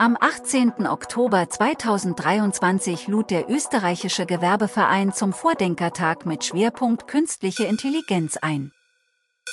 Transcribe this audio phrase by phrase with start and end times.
[0.00, 0.86] Am 18.
[0.86, 8.70] Oktober 2023 lud der österreichische Gewerbeverein zum Vordenkertag mit Schwerpunkt künstliche Intelligenz ein.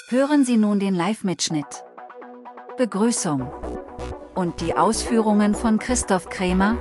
[0.09, 1.83] Hören Sie nun den Live-Mitschnitt.
[2.77, 3.41] Begrüßung.
[4.35, 6.77] Und die Ausführungen von Christoph Krämer,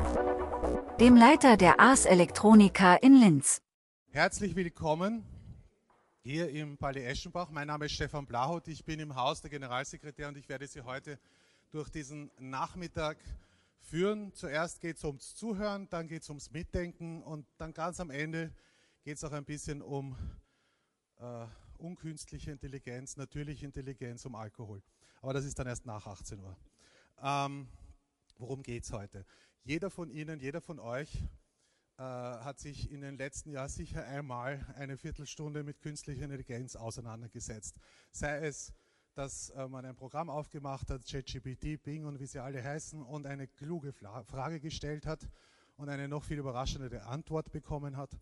[1.00, 3.62] dem Leiter der Ars Electronica in Linz.
[4.10, 5.24] Herzlich willkommen
[6.22, 7.48] hier im Palais Eschenbach.
[7.48, 10.82] Mein Name ist Stefan Blahut, ich bin im Haus der Generalsekretär und ich werde Sie
[10.82, 11.18] heute
[11.70, 13.16] durch diesen Nachmittag
[13.84, 14.32] führen.
[14.32, 18.52] Zuerst geht es ums Zuhören, dann geht es ums Mitdenken und dann ganz am Ende
[19.02, 20.16] geht es auch ein bisschen um
[21.18, 21.46] äh,
[21.78, 24.82] unkünstliche Intelligenz, natürliche Intelligenz, um Alkohol.
[25.20, 26.56] Aber das ist dann erst nach 18 Uhr.
[27.22, 27.68] Ähm,
[28.38, 29.24] worum geht es heute?
[29.62, 31.22] Jeder von Ihnen, jeder von euch
[31.96, 37.76] äh, hat sich in den letzten Jahren sicher einmal eine Viertelstunde mit künstlicher Intelligenz auseinandergesetzt.
[38.10, 38.72] Sei es
[39.14, 43.26] dass äh, man ein Programm aufgemacht hat, ChatGPT, Bing und wie sie alle heißen, und
[43.26, 45.28] eine kluge Frage gestellt hat
[45.76, 48.18] und eine noch viel überraschendere Antwort bekommen hat.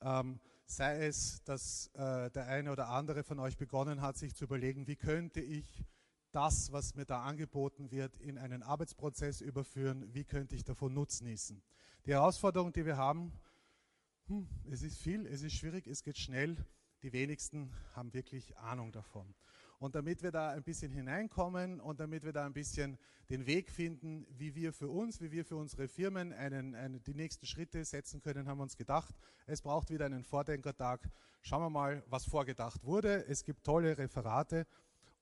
[0.00, 4.44] Ähm, sei es, dass äh, der eine oder andere von euch begonnen hat, sich zu
[4.44, 5.84] überlegen, wie könnte ich
[6.32, 11.62] das, was mir da angeboten wird, in einen Arbeitsprozess überführen, wie könnte ich davon nutznießen.
[12.06, 13.32] Die Herausforderung, die wir haben,
[14.26, 16.56] hm, es ist viel, es ist schwierig, es geht schnell,
[17.02, 19.34] die wenigsten haben wirklich Ahnung davon.
[19.82, 22.96] Und damit wir da ein bisschen hineinkommen und damit wir da ein bisschen
[23.30, 27.14] den Weg finden, wie wir für uns, wie wir für unsere Firmen einen, einen, die
[27.14, 29.12] nächsten Schritte setzen können, haben wir uns gedacht,
[29.44, 31.10] es braucht wieder einen Vordenkertag.
[31.40, 33.26] Schauen wir mal, was vorgedacht wurde.
[33.26, 34.68] Es gibt tolle Referate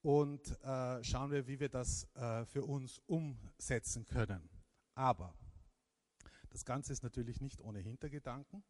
[0.03, 4.47] und äh, schauen wir, wie wir das äh, für uns umsetzen können.
[4.94, 5.33] Aber
[6.50, 8.62] das Ganze ist natürlich nicht ohne Hintergedanken.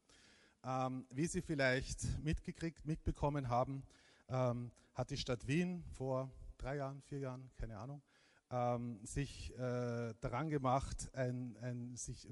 [0.63, 3.83] Ähm, wie Sie vielleicht mitgekriegt, mitbekommen haben,
[4.31, 8.03] ähm, hat die Stadt Wien vor drei Jahren, vier Jahren, keine Ahnung,
[8.51, 12.27] ähm, sich äh, daran gemacht, ein, ein, sich,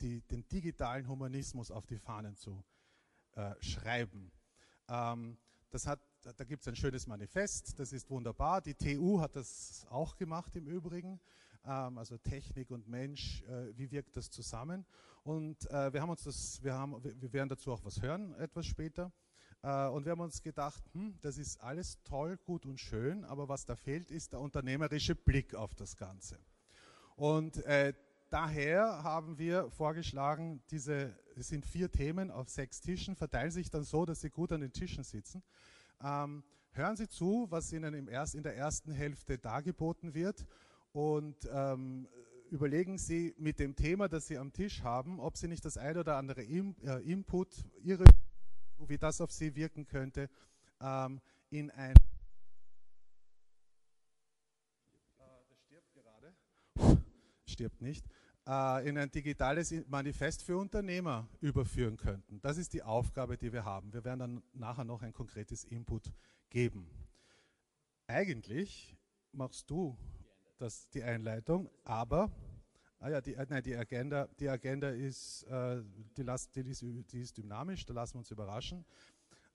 [0.00, 2.64] die, den digitalen Humanismus auf die Fahnen zu
[3.32, 4.32] äh, schreiben.
[4.88, 5.38] Ähm,
[5.70, 6.00] das hat,
[6.36, 8.60] da gibt es ein schönes Manifest, das ist wunderbar.
[8.60, 11.20] Die TU hat das auch gemacht im Übrigen.
[11.64, 14.84] Ähm, also Technik und Mensch, äh, wie wirkt das zusammen?
[15.22, 18.66] Und äh, wir haben uns das, wir, haben, wir werden dazu auch was hören etwas
[18.66, 19.12] später.
[19.62, 23.48] Äh, und wir haben uns gedacht, hm, das ist alles toll, gut und schön, aber
[23.48, 26.38] was da fehlt, ist der unternehmerische Blick auf das Ganze.
[27.16, 27.92] Und äh,
[28.30, 33.84] daher haben wir vorgeschlagen, diese, es sind vier Themen auf sechs Tischen, verteilen sich dann
[33.84, 35.42] so, dass Sie gut an den Tischen sitzen.
[36.02, 40.46] Ähm, hören Sie zu, was Ihnen im erst, in der ersten Hälfte dargeboten wird
[40.92, 42.08] und ähm,
[42.50, 45.98] überlegen Sie mit dem Thema, das Sie am Tisch haben, ob Sie nicht das ein
[45.98, 48.04] oder andere Im, äh, Input, Ihre
[48.88, 50.28] wie das auf sie wirken könnte,
[50.80, 51.20] ähm,
[51.50, 51.94] in ein.
[55.18, 56.34] Äh, stirbt gerade.
[57.46, 58.06] Stirbt nicht.
[58.46, 62.40] Äh, in ein digitales Manifest für Unternehmer überführen könnten.
[62.40, 63.92] Das ist die Aufgabe, die wir haben.
[63.92, 66.12] Wir werden dann nachher noch ein konkretes Input
[66.48, 66.90] geben.
[68.06, 68.96] Eigentlich
[69.32, 69.96] machst du
[70.58, 72.30] das, die Einleitung, aber
[73.02, 75.82] Ah ja, die, äh, nein, die Agenda, die Agenda ist, äh,
[76.16, 78.84] die, las, die, ist, die ist dynamisch, da lassen wir uns überraschen.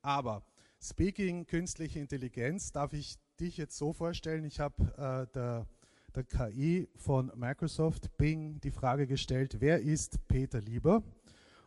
[0.02, 0.44] Aber
[0.82, 5.68] Speaking künstliche Intelligenz, darf ich dich jetzt so vorstellen, ich habe äh, der,
[6.16, 11.04] der KI von Microsoft Bing die Frage gestellt, wer ist Peter Lieber?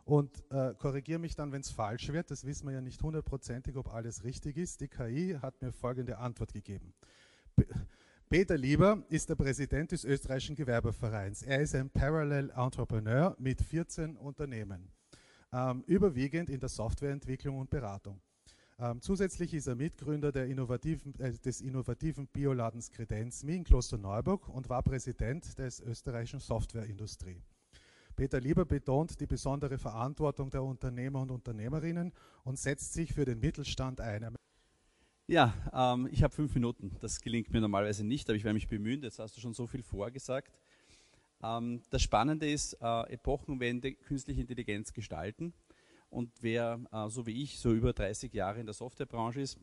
[0.03, 2.31] Und äh, korrigiere mich dann, wenn es falsch wird.
[2.31, 4.81] Das wissen wir ja nicht hundertprozentig, ob alles richtig ist.
[4.81, 6.93] Die KI hat mir folgende Antwort gegeben.
[8.31, 11.41] Peter Lieber ist der Präsident des österreichischen Gewerbevereins.
[11.41, 14.91] Er ist ein Parallel Entrepreneur mit 14 Unternehmen,
[15.51, 18.21] ähm, überwiegend in der Softwareentwicklung und Beratung.
[18.77, 24.83] Ähm, zusätzlich ist er Mitgründer innovativen, äh, des innovativen Bioladens Kredenz in Klosterneuburg und war
[24.83, 27.41] Präsident des österreichischen Softwareindustrie.
[28.15, 32.13] Peter Lieber betont die besondere Verantwortung der Unternehmer und Unternehmerinnen
[32.43, 34.35] und setzt sich für den Mittelstand ein.
[35.29, 36.97] Ja, ähm, ich habe fünf Minuten.
[37.01, 39.03] Das gelingt mir normalerweise nicht, aber ich werde mich bemühen.
[39.03, 40.57] Jetzt hast du schon so viel vorgesagt.
[41.43, 45.53] Ähm, das Spannende ist, äh, Epochenwende, künstliche Intelligenz gestalten.
[46.09, 49.59] Und wer, äh, so wie ich, so über 30 Jahre in der Softwarebranche ist,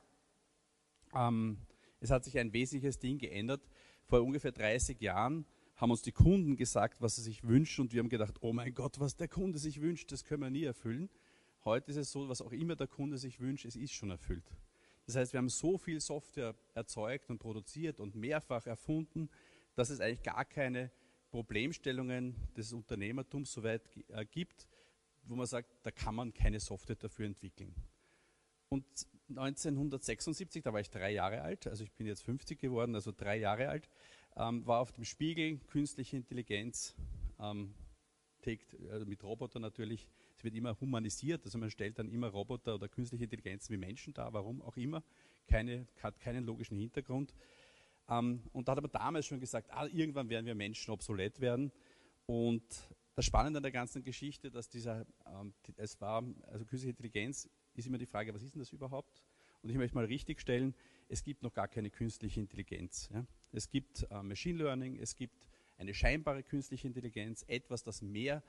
[1.13, 1.59] ähm,
[1.99, 3.69] es hat sich ein wesentliches Ding geändert.
[4.05, 7.99] Vor ungefähr 30 Jahren haben uns die Kunden gesagt, was sie sich wünschen und wir
[7.99, 11.11] haben gedacht, oh mein Gott, was der Kunde sich wünscht, das können wir nie erfüllen.
[11.65, 14.45] Heute ist es so, was auch immer der Kunde sich wünscht, es ist schon erfüllt.
[15.07, 19.31] Das heißt, wir haben so viel Software erzeugt und produziert und mehrfach erfunden,
[19.75, 20.91] dass es eigentlich gar keine
[21.31, 24.67] Problemstellungen des Unternehmertums so weit äh, gibt,
[25.25, 27.75] wo man sagt, da kann man keine Software dafür entwickeln.
[28.69, 28.85] Und
[29.29, 33.37] 1976, da war ich drei Jahre alt, also ich bin jetzt 50 geworden, also drei
[33.39, 33.89] Jahre alt,
[34.37, 36.95] ähm, war auf dem Spiegel künstliche Intelligenz
[37.41, 37.75] ähm,
[38.47, 40.07] tägt, äh, mit Robotern natürlich,
[40.37, 44.15] es wird immer humanisiert, also man stellt dann immer Roboter oder künstliche Intelligenzen wie Menschen
[44.15, 45.03] dar, warum auch immer,
[45.49, 47.35] Keine, hat keinen logischen Hintergrund.
[48.09, 51.73] Ähm, und da hat aber damals schon gesagt, ah, irgendwann werden wir Menschen obsolet werden.
[52.27, 52.65] Und
[53.15, 57.87] das Spannende an der ganzen Geschichte, dass dieser, ähm, es war, also künstliche Intelligenz ist
[57.87, 59.23] immer die Frage, was ist denn das überhaupt?
[59.63, 60.75] Und ich möchte mal richtig stellen,
[61.09, 63.09] es gibt noch gar keine künstliche Intelligenz.
[63.13, 63.27] Ja?
[63.53, 68.43] Es gibt äh, Machine Learning, es gibt eine scheinbare künstliche Intelligenz, etwas, das mehr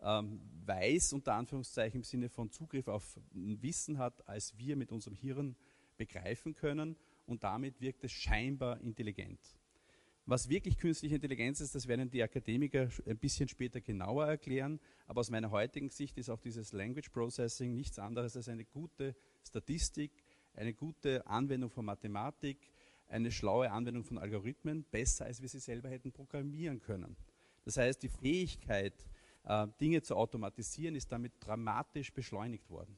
[0.00, 5.16] ähm, weiß, unter Anführungszeichen im Sinne von Zugriff auf Wissen hat, als wir mit unserem
[5.16, 5.56] Hirn
[5.96, 6.96] begreifen können
[7.26, 9.38] und damit wirkt es scheinbar intelligent.
[10.24, 15.20] Was wirklich künstliche Intelligenz ist, das werden die Akademiker ein bisschen später genauer erklären, aber
[15.20, 20.12] aus meiner heutigen Sicht ist auch dieses Language Processing nichts anderes als eine gute Statistik,
[20.54, 22.58] eine gute Anwendung von Mathematik,
[23.12, 27.16] eine schlaue Anwendung von Algorithmen, besser als wir sie selber hätten programmieren können.
[27.64, 28.94] Das heißt, die Fähigkeit,
[29.44, 32.96] äh, Dinge zu automatisieren, ist damit dramatisch beschleunigt worden.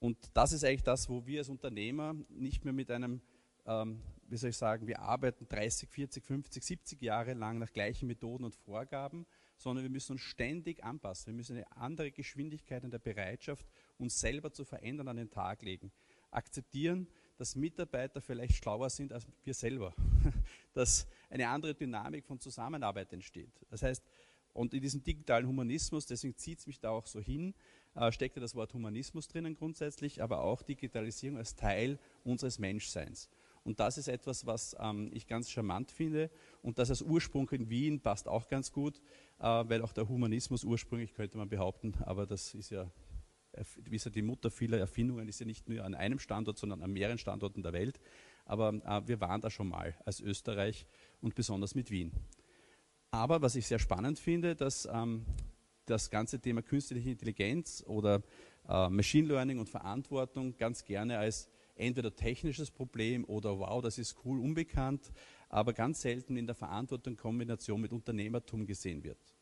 [0.00, 3.22] Und das ist eigentlich das, wo wir als Unternehmer nicht mehr mit einem,
[3.64, 8.08] ähm, wie soll ich sagen, wir arbeiten 30, 40, 50, 70 Jahre lang nach gleichen
[8.08, 9.26] Methoden und Vorgaben,
[9.56, 11.28] sondern wir müssen uns ständig anpassen.
[11.28, 13.66] Wir müssen eine andere Geschwindigkeit in der Bereitschaft,
[13.96, 15.92] uns selber zu verändern, an den Tag legen.
[16.30, 17.06] Akzeptieren,
[17.36, 19.94] dass Mitarbeiter vielleicht schlauer sind als wir selber,
[20.74, 23.52] dass eine andere Dynamik von Zusammenarbeit entsteht.
[23.70, 24.04] Das heißt,
[24.52, 27.54] und in diesem digitalen Humanismus, deswegen zieht es mich da auch so hin,
[27.96, 33.28] äh, steckt ja das Wort Humanismus drinnen grundsätzlich, aber auch Digitalisierung als Teil unseres Menschseins.
[33.64, 36.30] Und das ist etwas, was ähm, ich ganz charmant finde.
[36.62, 39.00] Und das als Ursprung in Wien passt auch ganz gut,
[39.38, 42.90] äh, weil auch der Humanismus ursprünglich, könnte man behaupten, aber das ist ja
[43.76, 46.92] wie ja die Mutter vieler Erfindungen, ist ja nicht nur an einem Standort, sondern an
[46.92, 48.00] mehreren Standorten der Welt.
[48.44, 50.86] Aber äh, wir waren da schon mal als Österreich
[51.20, 52.12] und besonders mit Wien.
[53.10, 55.24] Aber was ich sehr spannend finde, dass ähm,
[55.86, 58.22] das ganze Thema künstliche Intelligenz oder
[58.68, 64.16] äh, Machine Learning und Verantwortung ganz gerne als entweder technisches Problem oder wow, das ist
[64.24, 65.12] cool, unbekannt,
[65.48, 69.33] aber ganz selten in der Verantwortung Kombination mit Unternehmertum gesehen wird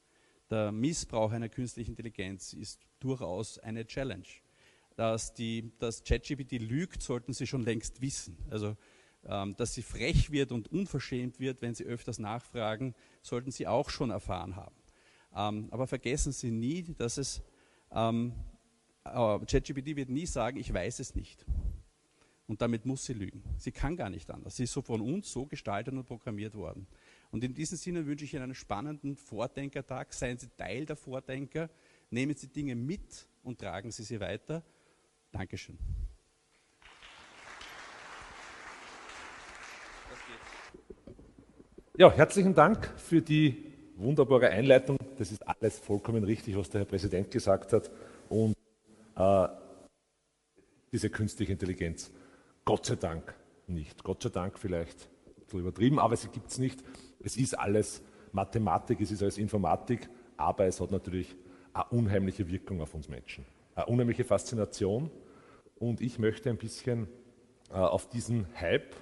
[0.53, 4.27] der Missbrauch einer künstlichen Intelligenz ist durchaus eine Challenge.
[4.97, 5.33] Dass,
[5.79, 8.37] dass ChatGPT lügt, sollten Sie schon längst wissen.
[8.51, 8.77] Also,
[9.25, 13.89] ähm, dass sie frech wird und unverschämt wird, wenn Sie öfters nachfragen, sollten Sie auch
[13.89, 14.77] schon erfahren haben.
[15.35, 17.41] Ähm, aber vergessen Sie nie, dass es
[17.91, 18.35] ähm,
[19.05, 21.47] äh, ChatGPT wird nie sagen, ich weiß es nicht.
[22.47, 23.43] Und damit muss sie lügen.
[23.57, 24.57] Sie kann gar nicht anders.
[24.57, 26.87] Sie ist so von uns so gestaltet und programmiert worden.
[27.33, 30.13] Und in diesem Sinne wünsche ich Ihnen einen spannenden Vordenkertag.
[30.13, 31.71] Seien Sie Teil der Vordenker,
[32.11, 34.63] nehmen Sie Dinge mit und tragen Sie sie weiter.
[35.33, 35.79] Dankeschön.
[41.97, 44.99] Ja, herzlichen Dank für die wunderbare Einleitung.
[45.17, 47.91] Das ist alles vollkommen richtig, was der Herr Präsident gesagt hat.
[48.29, 48.55] Und
[49.17, 49.49] äh,
[50.93, 52.11] diese künstliche Intelligenz,
[52.67, 53.35] Gott sei Dank
[53.67, 54.05] nicht.
[54.05, 55.09] Gott sei Dank vielleicht
[55.53, 56.83] bisschen übertrieben, aber sie gibt es nicht.
[57.21, 58.03] Es ist alles
[58.33, 61.35] Mathematik, es ist alles Informatik, aber es hat natürlich
[61.73, 63.45] eine unheimliche Wirkung auf uns Menschen,
[63.75, 65.11] eine unheimliche Faszination.
[65.77, 67.09] Und ich möchte ein bisschen
[67.71, 68.95] äh, auf diesen Hype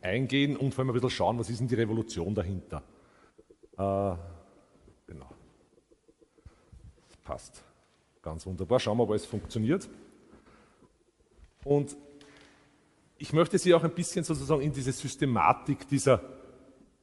[0.00, 2.82] eingehen und vor allem ein bisschen schauen, was ist denn die Revolution dahinter.
[3.76, 4.16] Äh,
[5.06, 5.30] genau.
[7.08, 7.62] Das passt.
[8.22, 8.80] Ganz wunderbar.
[8.80, 9.88] Schauen wir, ob alles funktioniert.
[11.64, 11.96] Und
[13.18, 16.22] ich möchte Sie auch ein bisschen sozusagen in diese Systematik dieser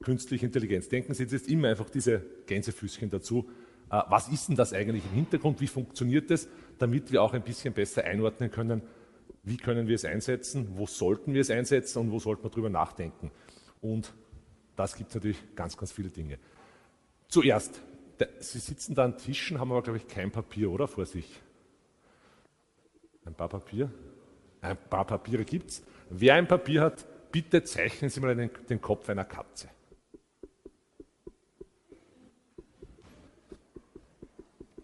[0.01, 0.88] künstliche Intelligenz.
[0.88, 3.50] Denken Sie jetzt immer einfach diese Gänsefüßchen dazu.
[3.91, 5.60] Äh, was ist denn das eigentlich im Hintergrund?
[5.60, 6.48] Wie funktioniert das?
[6.79, 8.81] Damit wir auch ein bisschen besser einordnen können,
[9.43, 12.69] wie können wir es einsetzen, wo sollten wir es einsetzen und wo sollten wir drüber
[12.69, 13.31] nachdenken.
[13.81, 14.13] Und
[14.75, 16.39] das gibt es natürlich ganz, ganz viele Dinge.
[17.27, 17.81] Zuerst,
[18.39, 20.88] Sie sitzen da an Tischen, haben aber, glaube ich, kein Papier, oder?
[20.88, 21.41] Vor sich.
[23.25, 23.91] Ein paar Papier?
[24.62, 25.84] Ein paar Papiere gibt es.
[26.17, 29.67] Wer ein Papier hat, bitte zeichnen Sie mal den, den Kopf einer Katze.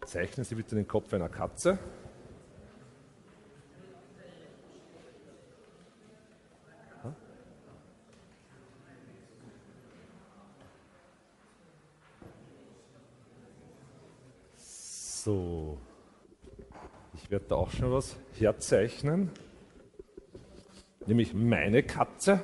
[0.05, 1.79] Zeichnen Sie bitte den Kopf einer Katze.
[14.57, 15.77] So,
[17.13, 19.31] ich werde da auch schon was herzeichnen,
[21.07, 22.43] nämlich meine Katze.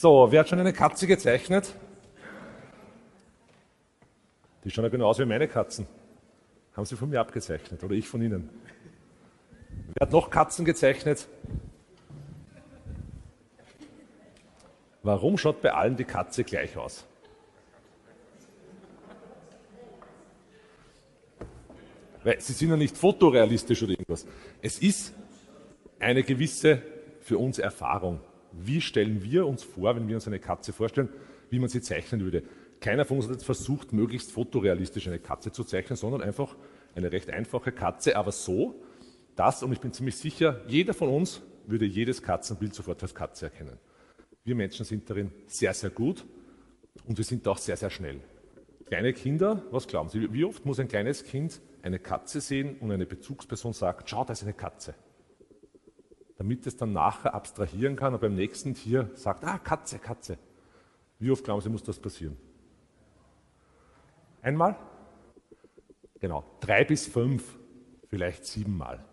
[0.00, 1.74] So, wer hat schon eine Katze gezeichnet?
[4.62, 5.88] Die schauen ja genau aus wie meine Katzen.
[6.76, 8.48] Haben sie von mir abgezeichnet oder ich von ihnen.
[9.94, 11.26] Wer hat noch Katzen gezeichnet?
[15.08, 17.06] Warum schaut bei allen die Katze gleich aus?
[22.22, 24.26] Weil sie sind ja nicht fotorealistisch oder irgendwas.
[24.60, 25.14] Es ist
[25.98, 26.82] eine gewisse
[27.22, 28.20] für uns Erfahrung.
[28.52, 31.08] Wie stellen wir uns vor, wenn wir uns eine Katze vorstellen,
[31.48, 32.42] wie man sie zeichnen würde?
[32.78, 36.54] Keiner von uns hat jetzt versucht, möglichst fotorealistisch eine Katze zu zeichnen, sondern einfach
[36.94, 38.74] eine recht einfache Katze, aber so,
[39.36, 43.46] dass, und ich bin ziemlich sicher, jeder von uns würde jedes Katzenbild sofort als Katze
[43.46, 43.78] erkennen.
[44.48, 46.24] Wir Menschen sind darin sehr, sehr gut
[47.04, 48.22] und wir sind auch sehr, sehr schnell.
[48.86, 52.90] Kleine Kinder, was glauben Sie, wie oft muss ein kleines Kind eine Katze sehen und
[52.90, 54.94] eine Bezugsperson sagt, schau, da ist eine Katze.
[56.38, 60.38] Damit es dann nachher abstrahieren kann und beim nächsten Tier sagt, ah, Katze, Katze.
[61.18, 62.38] Wie oft glauben Sie, muss das passieren?
[64.40, 64.76] Einmal?
[66.20, 67.58] Genau, drei bis fünf,
[68.08, 69.04] vielleicht siebenmal.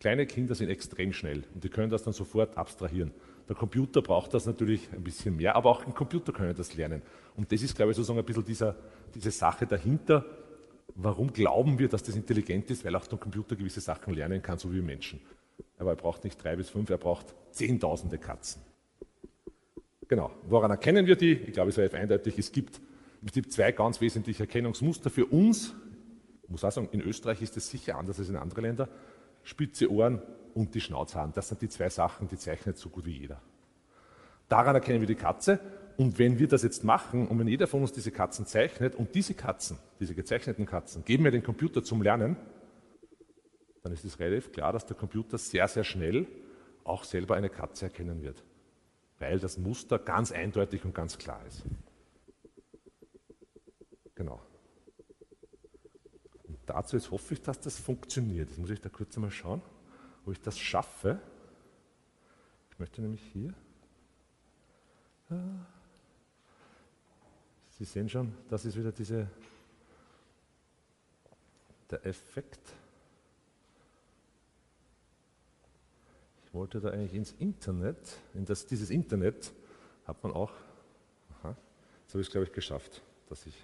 [0.00, 3.12] Kleine Kinder sind extrem schnell und die können das dann sofort abstrahieren.
[3.48, 7.02] Der Computer braucht das natürlich ein bisschen mehr, aber auch ein Computer können das lernen.
[7.36, 8.76] Und das ist, glaube ich, sozusagen ein bisschen dieser,
[9.14, 10.24] diese Sache dahinter.
[10.94, 12.84] Warum glauben wir, dass das intelligent ist?
[12.84, 15.20] Weil auch der Computer gewisse Sachen lernen kann, so wie Menschen.
[15.78, 18.62] Aber er braucht nicht drei bis fünf, er braucht zehntausende Katzen.
[20.08, 20.30] Genau.
[20.48, 21.32] Woran erkennen wir die?
[21.32, 22.38] Ich glaube, es ist relativ eindeutig.
[22.38, 22.80] Es gibt,
[23.24, 25.74] es gibt zwei ganz wesentliche Erkennungsmuster für uns.
[26.42, 28.88] Ich muss auch sagen, in Österreich ist es sicher anders als in anderen Ländern.
[29.42, 30.20] Spitze Ohren
[30.58, 31.32] und die Schnauzhaaren.
[31.32, 33.40] Das sind die zwei Sachen, die zeichnet so gut wie jeder.
[34.48, 35.60] Daran erkennen wir die Katze.
[35.96, 39.14] Und wenn wir das jetzt machen und wenn jeder von uns diese Katzen zeichnet und
[39.14, 42.36] diese Katzen, diese gezeichneten Katzen, geben wir den Computer zum Lernen,
[43.82, 46.26] dann ist es relativ klar, dass der Computer sehr, sehr schnell
[46.84, 48.42] auch selber eine Katze erkennen wird.
[49.20, 51.62] Weil das Muster ganz eindeutig und ganz klar ist.
[54.14, 54.40] Genau.
[56.44, 58.48] Und dazu jetzt hoffe ich, dass das funktioniert.
[58.50, 59.62] Jetzt muss ich da kurz einmal schauen
[60.24, 61.20] wo ich das schaffe.
[62.70, 63.54] Ich möchte nämlich hier.
[67.70, 69.28] Sie sehen schon, das ist wieder diese,
[71.90, 72.60] der Effekt.
[76.44, 79.52] Ich wollte da eigentlich ins Internet, in das, dieses Internet
[80.06, 80.52] hat man auch,
[81.38, 81.54] aha,
[82.02, 83.54] jetzt habe ich es glaube ich geschafft, dass ich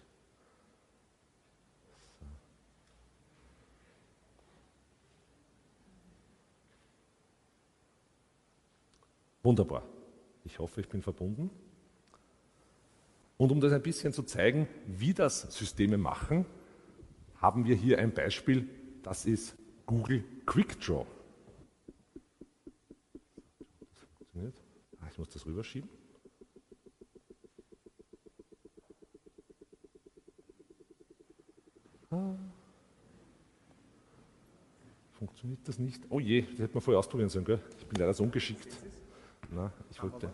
[9.45, 9.83] Wunderbar.
[10.45, 11.51] Ich hoffe, ich bin verbunden.
[13.37, 16.47] Und um das ein bisschen zu zeigen, wie das Systeme machen,
[17.37, 18.69] haben wir hier ein Beispiel,
[19.03, 21.07] das ist Google Quick Draw.
[25.01, 25.91] Ah, ich muss das rüberschieben.
[32.11, 32.35] Ah.
[35.13, 36.03] Funktioniert das nicht?
[36.09, 37.61] Oh je, das hätte man vorher ausprobieren sollen, gell?
[37.79, 38.69] Ich bin leider so ungeschickt.
[39.55, 40.31] Na, ich wollte.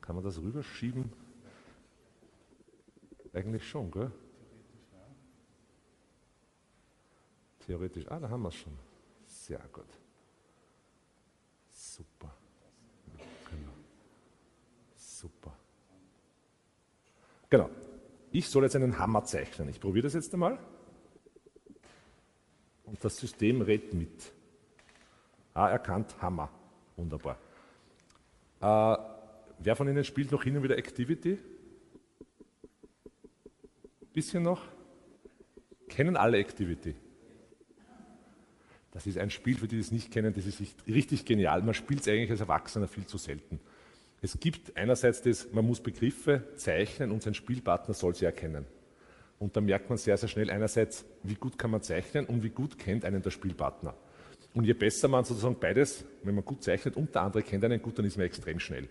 [0.00, 1.12] Kann man das rüberschieben?
[3.32, 4.10] Eigentlich schon, gell?
[7.66, 8.06] Theoretisch.
[8.08, 8.76] Ah, da haben wir es schon.
[9.24, 9.86] Sehr gut.
[11.68, 12.34] Super.
[13.50, 13.72] Genau.
[14.96, 15.56] Super.
[17.48, 17.70] Genau.
[18.32, 19.68] Ich soll jetzt einen Hammer zeichnen.
[19.68, 20.58] Ich probiere das jetzt einmal.
[22.84, 24.32] Und das System redet mit.
[25.54, 26.50] Ah, erkannt, Hammer.
[26.96, 27.36] Wunderbar.
[28.60, 28.96] Äh,
[29.58, 31.38] wer von Ihnen spielt noch hin und wieder Activity?
[34.12, 34.62] Bisschen noch?
[35.88, 36.94] Kennen alle Activity?
[38.92, 41.62] Das ist ein Spiel, für die, die es nicht kennen, das ist richtig genial.
[41.62, 43.58] Man spielt es eigentlich als Erwachsener viel zu selten.
[44.20, 48.66] Es gibt einerseits das, man muss Begriffe zeichnen und sein Spielpartner soll sie erkennen.
[49.38, 52.50] Und da merkt man sehr, sehr schnell einerseits, wie gut kann man zeichnen und wie
[52.50, 53.94] gut kennt einen der Spielpartner.
[54.54, 57.80] Und je besser man sozusagen beides, wenn man gut zeichnet und der andere kennt einen
[57.80, 58.88] gut, dann ist man extrem schnell.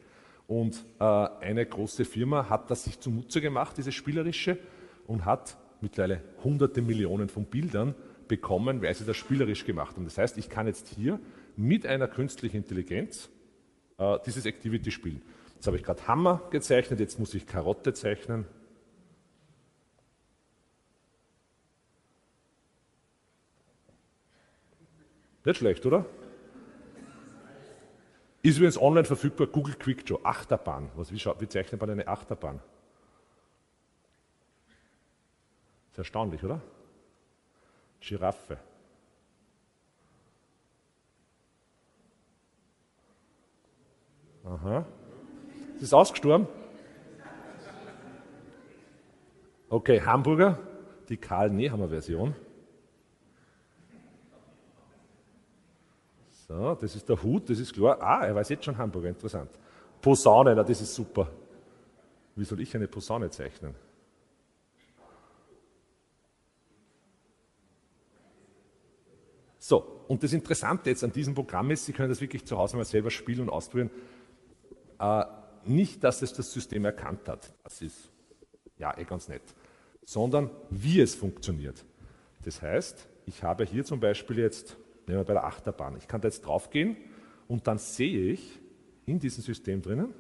[0.48, 4.58] Und äh, eine große Firma hat das sich zunutze gemacht, dieses Spielerische,
[5.08, 7.96] und hat mittlerweile hunderte Millionen von Bildern
[8.28, 10.06] bekommen, weil sie das spielerisch gemacht haben.
[10.06, 11.20] Das heißt, ich kann jetzt hier
[11.58, 13.30] mit einer künstlichen Intelligenz
[13.98, 15.22] äh, dieses Activity spielen.
[15.56, 18.46] Jetzt habe ich gerade Hammer gezeichnet, jetzt muss ich Karotte zeichnen.
[25.44, 26.06] Nicht schlecht, oder?
[28.44, 30.90] Ist übrigens online verfügbar, Google Quick Draw, Achterbahn.
[30.96, 32.60] Was, wie, wie zeichnet man eine Achterbahn?
[35.92, 36.62] Ist erstaunlich, oder?
[38.00, 38.58] Giraffe.
[44.44, 44.86] Aha.
[45.76, 46.48] Ist es ausgestorben?
[49.70, 50.60] Okay, Hamburger,
[51.10, 52.36] die Karl Nehammer Version.
[56.52, 57.98] So, das ist der Hut, das ist klar.
[58.02, 59.50] Ah, er weiß jetzt schon Hamburger, interessant.
[60.02, 61.32] Posaune, na, das ist super.
[62.36, 63.74] Wie soll ich eine Posaune zeichnen?
[69.58, 72.76] So, und das Interessante jetzt an diesem Programm ist, Sie können das wirklich zu Hause
[72.76, 73.92] mal selber spielen und ausprobieren.
[75.00, 75.24] Äh,
[75.64, 78.10] nicht, dass es das System erkannt hat, das ist
[78.78, 79.44] ja eh ganz nett,
[80.04, 81.86] sondern wie es funktioniert.
[82.44, 84.76] Das heißt, ich habe hier zum Beispiel jetzt,
[85.08, 86.98] nehmen wir bei der Achterbahn, ich kann da jetzt draufgehen
[87.48, 88.60] und dann sehe ich
[89.06, 90.14] in diesem System drinnen,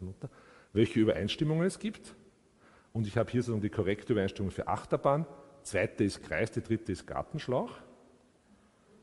[0.00, 0.30] runter,
[0.72, 2.14] welche Übereinstimmungen es gibt.
[2.92, 5.26] Und ich habe hier sozusagen die korrekte Übereinstimmung für Achterbahn,
[5.62, 7.72] zweite ist Kreis, die dritte ist Gartenschlauch.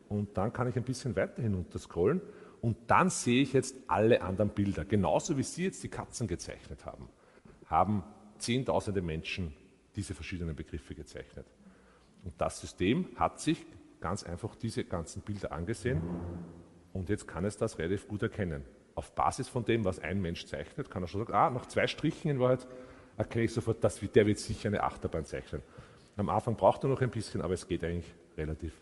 [0.09, 2.21] Und dann kann ich ein bisschen weiter hinunter scrollen
[2.61, 4.85] und dann sehe ich jetzt alle anderen Bilder.
[4.85, 7.09] Genauso wie Sie jetzt die Katzen gezeichnet haben,
[7.67, 8.03] haben
[8.45, 9.53] Zehntausende Menschen
[9.95, 11.47] diese verschiedenen Begriffe gezeichnet.
[12.23, 13.65] Und das System hat sich
[14.01, 15.99] ganz einfach diese ganzen Bilder angesehen
[16.93, 18.63] und jetzt kann es das relativ gut erkennen.
[18.93, 21.87] Auf Basis von dem, was ein Mensch zeichnet, kann er schon sagen, ah, nach zwei
[21.87, 22.67] Strichen in Wahrheit
[23.17, 25.63] erkenne ich sofort, dass der wird sicher eine Achterbahn zeichnen.
[26.15, 28.73] Am Anfang braucht er noch ein bisschen, aber es geht eigentlich relativ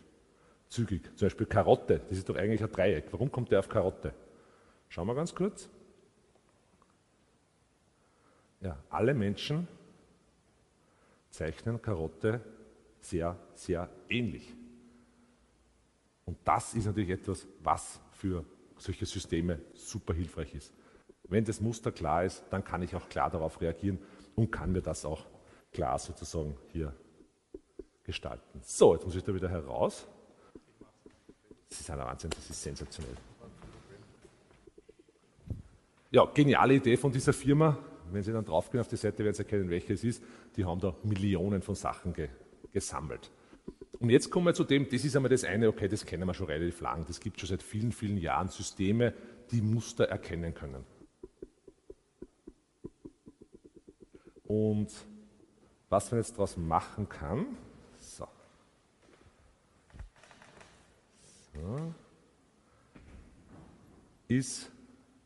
[0.68, 1.10] zügig.
[1.16, 3.06] Zum Beispiel Karotte, das ist doch eigentlich ein Dreieck.
[3.12, 4.12] Warum kommt der auf Karotte?
[4.90, 5.70] Schauen wir ganz kurz.
[8.64, 9.68] Ja, alle Menschen
[11.28, 12.40] zeichnen Karotte
[12.98, 14.54] sehr, sehr ähnlich.
[16.24, 18.42] Und das ist natürlich etwas, was für
[18.78, 20.72] solche Systeme super hilfreich ist.
[21.24, 23.98] Wenn das Muster klar ist, dann kann ich auch klar darauf reagieren
[24.34, 25.26] und kann mir das auch
[25.70, 26.94] klar sozusagen hier
[28.02, 28.60] gestalten.
[28.62, 30.06] So, jetzt muss ich da wieder heraus.
[31.68, 33.16] Das ist ein Wahnsinn, das ist sensationell.
[36.10, 37.76] Ja, geniale Idee von dieser Firma.
[38.12, 40.22] Wenn Sie dann draufgehen auf die Seite, werden Sie erkennen, welche es ist.
[40.56, 42.28] Die haben da Millionen von Sachen ge
[42.72, 43.30] gesammelt.
[44.00, 46.34] Und jetzt kommen wir zu dem, das ist einmal das eine, okay, das kennen wir
[46.34, 47.04] schon relativ lang.
[47.06, 49.14] Das gibt schon seit vielen, vielen Jahren Systeme,
[49.50, 50.84] die Muster erkennen können.
[54.44, 54.90] Und
[55.88, 57.46] was man jetzt daraus machen kann,
[57.98, 58.26] so.
[61.54, 61.94] so.
[64.28, 64.70] ist,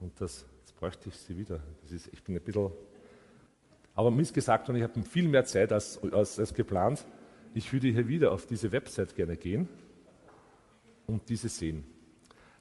[0.01, 0.45] und das,
[0.79, 2.71] bräuchte ich sie wieder, das ist, ich bin ein bisschen,
[3.95, 7.05] aber mir ist gesagt, und ich habe viel mehr Zeit als, als, als geplant,
[7.55, 9.69] ich würde hier wieder auf diese Website gerne gehen
[11.07, 11.85] und diese sehen.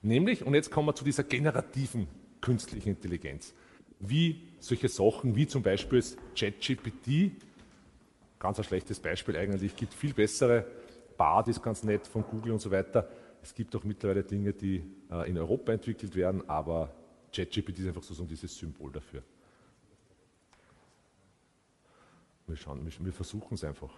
[0.02, 2.08] Nämlich, und jetzt kommen wir zu dieser generativen
[2.42, 3.54] künstlichen Intelligenz
[4.00, 6.04] wie solche Sachen wie zum Beispiel
[6.36, 7.32] ChatGPT,
[8.40, 10.66] ganz ein schlechtes Beispiel eigentlich, gibt viel bessere,
[11.18, 13.08] Bard ist ganz nett von Google und so weiter.
[13.42, 16.92] Es gibt auch mittlerweile Dinge, die äh, in Europa entwickelt werden, aber
[17.32, 19.24] ChatGPT ist einfach sozusagen dieses Symbol dafür.
[22.48, 23.94] Wir, schauen, wir, versuchen es einfach.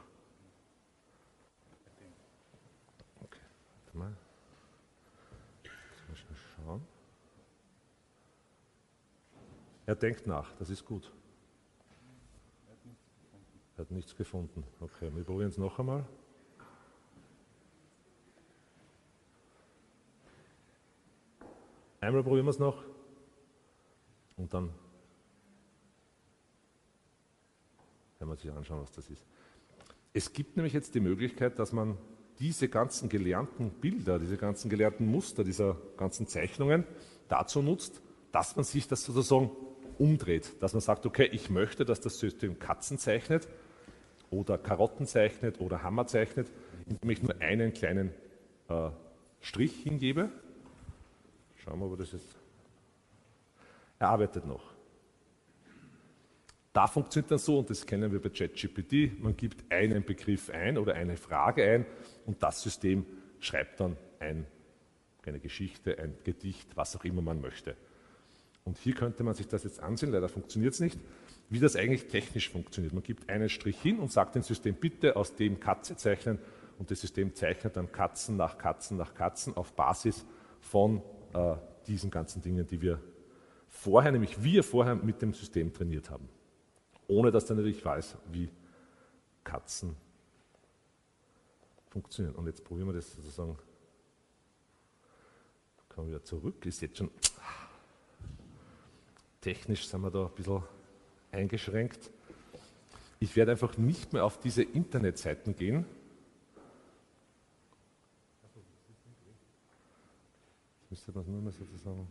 [3.22, 3.40] Okay,
[3.86, 4.18] warte mal.
[5.64, 6.82] Ich schauen.
[9.86, 11.12] Er denkt nach, das ist gut.
[13.78, 14.64] Er hat nichts gefunden.
[14.80, 16.06] Okay, wir probieren es noch einmal.
[22.02, 22.84] Einmal probieren wir es noch
[24.40, 24.70] und dann
[28.18, 29.24] werden wir sich anschauen, was das ist.
[30.14, 31.98] Es gibt nämlich jetzt die Möglichkeit, dass man
[32.40, 36.86] diese ganzen gelernten Bilder, diese ganzen gelernten Muster, diese ganzen Zeichnungen
[37.28, 39.52] dazu nutzt, dass man sich das sozusagen
[39.98, 43.48] umdreht, dass man sagt, okay, ich möchte, dass das System Katzen zeichnet
[44.32, 46.50] oder Karotten zeichnet oder Hammer zeichnet,
[46.88, 48.12] indem ich nur einen kleinen
[48.70, 48.90] äh,
[49.42, 50.30] Strich hingebe.
[51.58, 52.39] Schauen wir, ob das jetzt.
[54.00, 54.64] Er arbeitet noch.
[56.72, 60.78] Da funktioniert dann so, und das kennen wir bei ChatGPT, man gibt einen Begriff ein
[60.78, 61.86] oder eine Frage ein
[62.26, 63.06] und das System
[63.40, 64.46] schreibt dann ein,
[65.26, 67.76] eine Geschichte, ein Gedicht, was auch immer man möchte.
[68.66, 71.00] Und hier könnte man sich das jetzt ansehen, leider funktioniert es nicht,
[71.50, 72.94] wie das eigentlich technisch funktioniert.
[72.94, 76.38] Man gibt einen Strich hin und sagt dem System, bitte aus dem Katze zeichnen
[76.78, 80.24] und das System zeichnet dann Katzen nach Katzen nach Katzen auf Basis
[80.62, 81.02] von
[81.34, 81.56] äh,
[81.88, 83.02] diesen ganzen Dingen, die wir
[83.70, 86.28] vorher, nämlich wir vorher mit dem System trainiert haben.
[87.08, 88.50] Ohne dass er natürlich weiß, wie
[89.44, 89.96] Katzen
[91.90, 92.36] funktionieren.
[92.36, 93.58] Und jetzt probieren wir das sozusagen.
[95.88, 96.66] Kommen wir wieder zurück.
[96.66, 97.10] Ist jetzt schon
[99.42, 100.64] Technisch sind wir da ein bisschen
[101.32, 102.12] eingeschränkt.
[103.20, 105.86] Ich werde einfach nicht mehr auf diese Internetseiten gehen.
[110.82, 112.08] Jetzt müsste man es nur mehr sozusagen.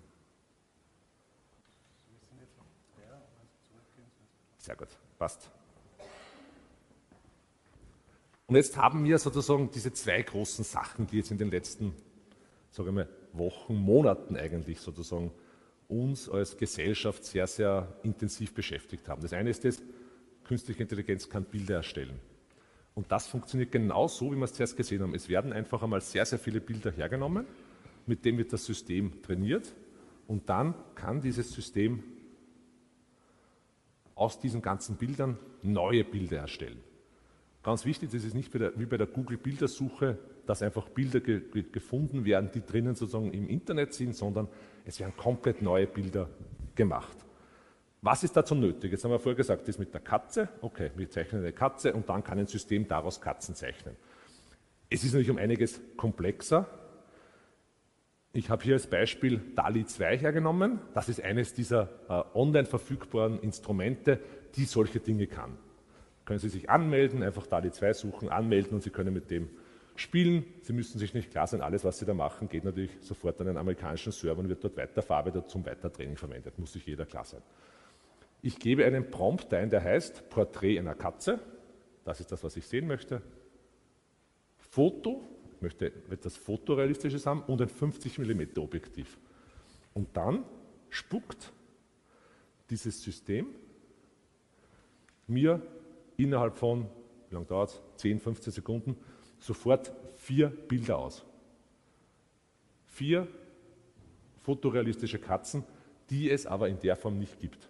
[4.69, 5.49] Sehr gut, passt.
[8.47, 11.95] Und jetzt haben wir sozusagen diese zwei großen Sachen, die jetzt in den letzten
[12.71, 15.31] sagen wir, Wochen, Monaten eigentlich sozusagen
[15.89, 19.23] uns als Gesellschaft sehr, sehr intensiv beschäftigt haben.
[19.23, 19.81] Das eine ist das,
[20.45, 22.21] künstliche Intelligenz kann Bilder erstellen.
[22.95, 25.15] Und das funktioniert genau so, wie wir es zuerst gesehen haben.
[25.15, 27.47] Es werden einfach einmal sehr, sehr viele Bilder hergenommen,
[28.05, 29.73] mit denen wird das System trainiert
[30.27, 32.03] und dann kann dieses System
[34.19, 36.81] aus diesen ganzen Bildern neue Bilder erstellen.
[37.63, 42.51] Ganz wichtig, das ist nicht wie bei der Google-Bildersuche, dass einfach Bilder ge gefunden werden,
[42.53, 44.49] die drinnen sozusagen im Internet sind, sondern
[44.85, 46.31] es werden komplett neue Bilder
[46.75, 47.17] gemacht.
[48.01, 48.93] Was ist dazu nötig?
[48.93, 50.49] Jetzt haben wir vorher gesagt, das mit der Katze.
[50.61, 53.97] Okay, wir zeichnen eine Katze und dann kann ein System daraus Katzen zeichnen.
[54.89, 56.67] Es ist natürlich um einiges komplexer.
[58.39, 60.79] Ich habe hier als Beispiel DALI 2 hergenommen.
[60.95, 64.21] Das ist eines dieser äh, online verfügbaren Instrumente,
[64.55, 65.59] die solche Dinge kann.
[66.25, 69.51] Können Sie sich anmelden, einfach DALI 2 suchen, anmelden und Sie können mit dem
[69.97, 70.45] spielen.
[70.63, 73.49] Sie müssen sich nicht klar sein, alles, was Sie da machen, geht natürlich sofort an
[73.49, 76.61] einen amerikanischen Server und wird dort weiterverarbeitet zum Weitertraining verwendet.
[76.61, 77.43] Muss sich jeder klar sein.
[78.41, 81.41] Ich gebe einen Prompt ein, der heißt Porträt einer Katze.
[82.05, 83.21] Das ist das, was ich sehen möchte.
[84.59, 85.29] Foto,
[85.63, 89.19] möchte etwas Fotorealistisches haben und ein 50 mm Objektiv.
[89.95, 90.45] Und dann
[90.91, 91.53] spuckt
[92.71, 93.47] dieses System
[95.27, 95.63] mir
[96.17, 96.87] innerhalb von,
[97.29, 98.97] wie lange dauert es, 10, 15 Sekunden,
[99.39, 101.25] sofort vier Bilder aus.
[102.87, 103.29] Vier
[104.43, 105.65] fotorealistische Katzen,
[106.11, 107.69] die es aber in der Form nicht gibt.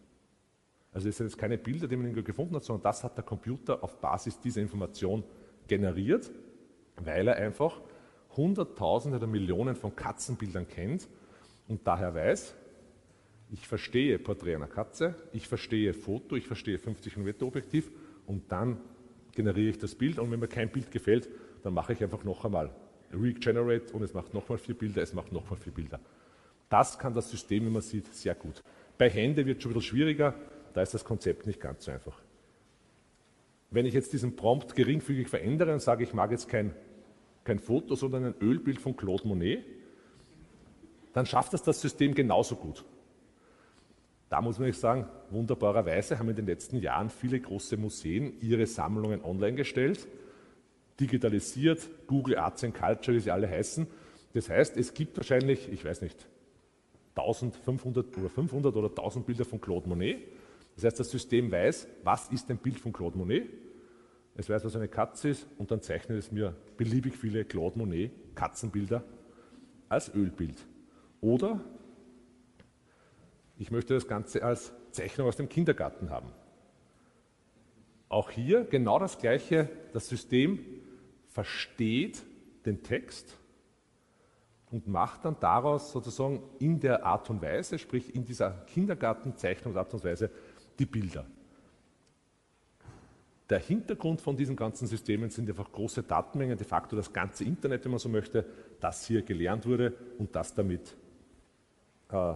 [0.92, 3.24] Also es sind jetzt keine Bilder, die man irgendwo gefunden hat, sondern das hat der
[3.24, 5.24] Computer auf Basis dieser Information
[5.66, 6.30] generiert,
[7.04, 7.80] weil er einfach
[8.36, 11.08] Hunderttausende oder Millionen von Katzenbildern kennt
[11.66, 12.54] und daher weiß,
[13.50, 17.90] ich verstehe Porträt einer Katze, ich verstehe Foto, ich verstehe 50 mm Objektiv
[18.26, 18.78] und dann
[19.32, 21.28] generiere ich das Bild und wenn mir kein Bild gefällt,
[21.62, 22.70] dann mache ich einfach noch einmal
[23.12, 26.00] Regenerate und es macht nochmal vier Bilder, es macht nochmal vier Bilder.
[26.68, 28.62] Das kann das System, wie man sieht, sehr gut.
[28.98, 30.34] Bei Hände wird es schon ein bisschen schwieriger,
[30.74, 32.20] da ist das Konzept nicht ganz so einfach.
[33.70, 36.74] Wenn ich jetzt diesen Prompt geringfügig verändere und sage, ich mag jetzt kein,
[37.48, 39.64] kein Foto, sondern ein Ölbild von Claude Monet,
[41.14, 42.84] dann schafft das das System genauso gut.
[44.28, 48.66] Da muss man nicht sagen, wunderbarerweise haben in den letzten Jahren viele große Museen ihre
[48.66, 50.06] Sammlungen online gestellt,
[51.00, 53.86] digitalisiert, Google Arts and Culture, wie sie alle heißen.
[54.34, 56.28] Das heißt, es gibt wahrscheinlich, ich weiß nicht,
[57.14, 60.18] 1500 oder 500 oder 1000 Bilder von Claude Monet.
[60.74, 63.48] Das heißt, das System weiß, was ist ein Bild von Claude Monet.
[64.38, 68.12] Es weiß, was eine Katze ist und dann zeichnet es mir beliebig viele Claude Monet
[68.36, 69.02] Katzenbilder
[69.88, 70.64] als Ölbild.
[71.20, 71.60] Oder
[73.58, 76.30] ich möchte das Ganze als Zeichnung aus dem Kindergarten haben.
[78.08, 79.68] Auch hier genau das Gleiche.
[79.92, 80.60] Das System
[81.26, 82.22] versteht
[82.64, 83.36] den Text
[84.70, 90.04] und macht dann daraus sozusagen in der Art und Weise, sprich in dieser Kindergartenzeichnungsart und
[90.04, 90.30] Weise,
[90.78, 91.26] die Bilder.
[93.50, 97.84] Der Hintergrund von diesen ganzen Systemen sind einfach große Datenmengen, de facto das ganze Internet,
[97.84, 98.44] wenn man so möchte,
[98.80, 100.94] das hier gelernt wurde und das damit
[102.10, 102.34] äh,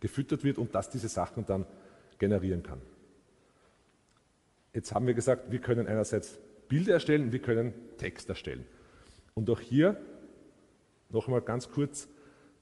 [0.00, 1.64] gefüttert wird und das diese Sachen dann
[2.18, 2.80] generieren kann.
[4.74, 8.66] Jetzt haben wir gesagt, wir können einerseits Bilder erstellen, wir können Text erstellen.
[9.34, 9.98] Und auch hier
[11.08, 12.08] noch einmal ganz kurz,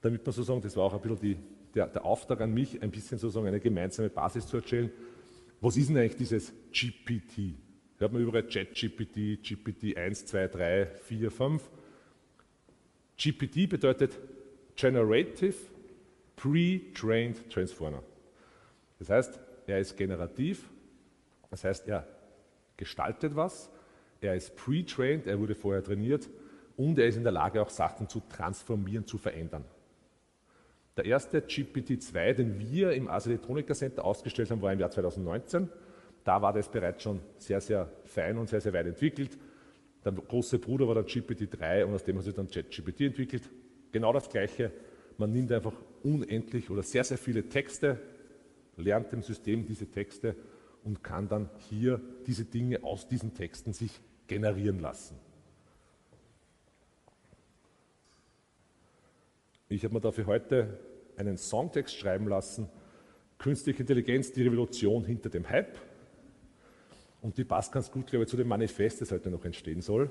[0.01, 1.37] damit man sozusagen, das war auch ein bisschen die,
[1.73, 4.91] der, der Auftrag an mich, ein bisschen sozusagen eine gemeinsame Basis zu erstellen.
[5.59, 7.55] Was ist denn eigentlich dieses GPT?
[7.97, 11.69] Hört man überall ChatGPT, GPT 1, 2, 3, 4, 5.
[13.17, 14.19] GPT bedeutet
[14.75, 15.55] Generative
[16.35, 18.03] Pre-Trained Transformer.
[18.99, 20.69] Das heißt, er ist generativ,
[21.49, 22.07] das heißt, er
[22.77, 23.71] gestaltet was,
[24.21, 26.29] er ist pre-trained, er wurde vorher trainiert
[26.75, 29.65] und er ist in der Lage, auch Sachen zu transformieren, zu verändern.
[30.97, 35.69] Der erste GPT-2, den wir im Ars Electronica Center ausgestellt haben, war im Jahr 2019.
[36.23, 39.37] Da war das bereits schon sehr, sehr fein und sehr, sehr weit entwickelt.
[40.03, 43.43] Der große Bruder war dann GPT-3 und aus dem hat sich dann ChatGPT entwickelt.
[43.91, 44.71] Genau das Gleiche.
[45.19, 47.99] Man nimmt einfach unendlich oder sehr, sehr viele Texte,
[48.75, 50.35] lernt dem System diese Texte
[50.83, 53.91] und kann dann hier diese Dinge aus diesen Texten sich
[54.25, 55.15] generieren lassen.
[59.69, 60.79] Ich habe mir dafür heute
[61.17, 62.69] einen Songtext schreiben lassen,
[63.37, 65.77] Künstliche Intelligenz, die Revolution hinter dem Hype.
[67.21, 70.09] Und die passt ganz gut, glaube ich, zu dem Manifest, das heute noch entstehen soll.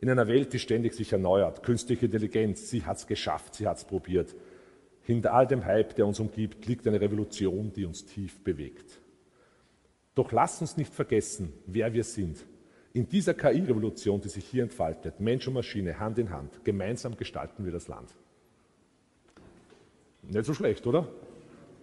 [0.00, 3.78] In einer Welt, die ständig sich erneuert, künstliche Intelligenz, sie hat es geschafft, sie hat
[3.78, 4.34] es probiert.
[5.02, 9.00] Hinter all dem Hype, der uns umgibt, liegt eine Revolution, die uns tief bewegt.
[10.14, 12.44] Doch lasst uns nicht vergessen, wer wir sind.
[12.92, 17.64] In dieser KI-Revolution, die sich hier entfaltet, Mensch und Maschine Hand in Hand, gemeinsam gestalten
[17.64, 18.14] wir das Land.
[20.22, 21.08] Nicht so schlecht, oder?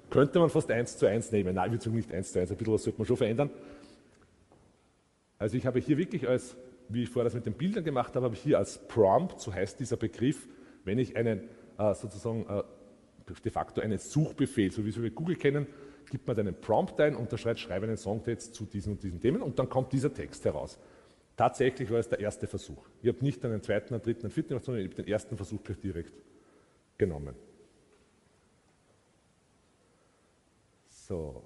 [0.10, 1.56] Könnte man fast eins zu eins nehmen.
[1.56, 3.50] Nein, würde sagen nicht eins zu eins, ein bisschen was sollte man schon verändern.
[5.38, 6.56] Also ich habe hier wirklich als
[6.90, 9.54] wie ich vorher das mit den Bildern gemacht habe, habe ich hier als Prompt, so
[9.54, 10.48] heißt dieser Begriff,
[10.84, 11.42] wenn ich einen
[11.78, 12.64] äh, sozusagen äh,
[13.44, 15.68] de facto einen Suchbefehl, so wie wir Google kennen,
[16.10, 19.20] gibt man einen Prompt ein und da schreibt, schreibe einen Songtext zu diesen und diesen
[19.20, 20.80] Themen und dann kommt dieser Text heraus.
[21.36, 22.88] Tatsächlich war es der erste Versuch.
[23.02, 25.62] Ich habe nicht einen zweiten, einen dritten, einen vierten sondern ich habe den ersten Versuch
[25.64, 26.14] gleich direkt
[26.98, 27.36] genommen.
[31.08, 31.42] So,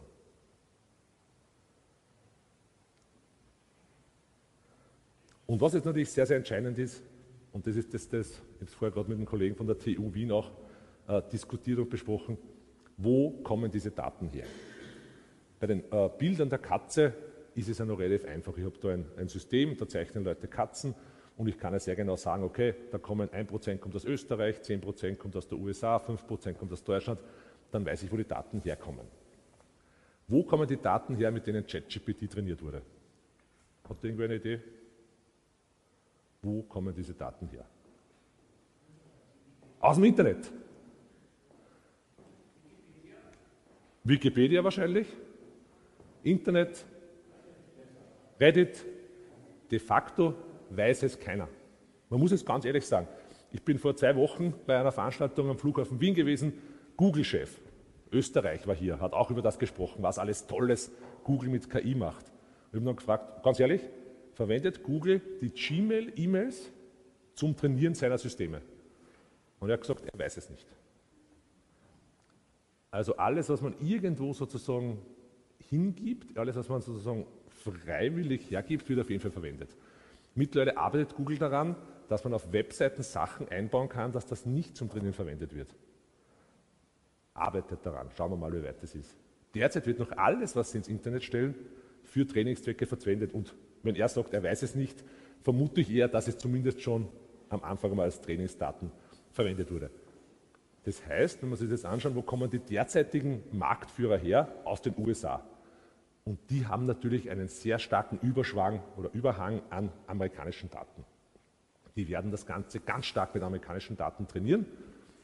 [5.45, 7.03] Und was jetzt natürlich sehr, sehr entscheidend ist,
[7.51, 9.77] und das ist das, das ich habe es vorher gerade mit einem Kollegen von der
[9.77, 10.49] TU Wien auch
[11.07, 12.37] äh, diskutiert und besprochen,
[12.95, 14.45] wo kommen diese Daten her?
[15.59, 17.13] Bei den äh, Bildern der Katze
[17.53, 18.57] ist es ja noch relativ einfach.
[18.57, 20.95] Ich habe da ein, ein, System, da zeichnen Leute Katzen
[21.35, 25.17] und ich kann ja sehr genau sagen, okay, da kommen 1% kommt aus Österreich, 10%
[25.17, 27.19] kommt aus der USA, 5% kommt aus Deutschland,
[27.71, 29.20] dann weiß ich, wo die Daten herkommen.
[30.27, 32.81] Wo kommen die Daten her, mit denen ChatGPT trainiert wurde?
[33.87, 34.59] Hat irgendwer eine Idee?
[36.41, 37.65] Wo kommen diese Daten her?
[39.79, 40.51] Aus dem Internet.
[44.03, 45.07] Wikipedia wahrscheinlich,
[46.23, 46.85] Internet,
[48.39, 48.83] Reddit,
[49.69, 50.33] de facto
[50.69, 51.47] weiß es keiner.
[52.09, 53.07] Man muss es ganz ehrlich sagen.
[53.51, 56.53] Ich bin vor zwei Wochen bei einer Veranstaltung am Flughafen Wien gewesen.
[56.97, 57.59] Google-Chef,
[58.11, 60.91] Österreich war hier, hat auch über das gesprochen, was alles Tolles
[61.23, 62.25] Google mit KI macht.
[62.69, 63.81] Ich habe dann gefragt, ganz ehrlich,
[64.33, 66.71] verwendet Google die Gmail-E-Mails
[67.35, 68.61] zum Trainieren seiner Systeme.
[69.59, 70.67] Und er hat gesagt, er weiß es nicht.
[72.89, 75.01] Also alles, was man irgendwo sozusagen
[75.69, 79.69] hingibt, alles, was man sozusagen freiwillig hergibt, wird auf jeden Fall verwendet.
[80.35, 81.75] Mittlerweile arbeitet Google daran,
[82.09, 85.73] dass man auf Webseiten Sachen einbauen kann, dass das nicht zum Trainieren verwendet wird.
[87.33, 88.09] Arbeitet daran.
[88.15, 89.15] Schauen wir mal, wie weit das ist.
[89.53, 91.55] Derzeit wird noch alles, was Sie ins Internet stellen,
[92.03, 95.03] für Trainingszwecke verwendet und wenn er sagt, er weiß es nicht,
[95.41, 97.07] vermute ich eher, dass es zumindest schon
[97.49, 98.91] am Anfang mal als Trainingsdaten
[99.31, 99.89] verwendet wurde.
[100.83, 104.47] Das heißt, wenn wir sich das anschauen, wo kommen die derzeitigen Marktführer her?
[104.63, 105.43] Aus den USA.
[106.23, 111.03] Und die haben natürlich einen sehr starken Überschwang oder Überhang an amerikanischen Daten.
[111.95, 114.65] Die werden das Ganze ganz stark mit amerikanischen Daten trainieren.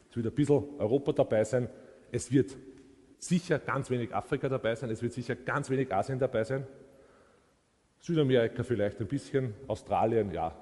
[0.10, 1.70] Es wird ein bisschen Europa dabei sein.
[2.12, 2.56] Es wird
[3.20, 4.90] sicher ganz wenig Afrika dabei sein.
[4.90, 6.66] Es wird sicher ganz wenig Asien dabei sein.
[8.00, 10.56] Südamerika vielleicht ein bisschen, Australien ja.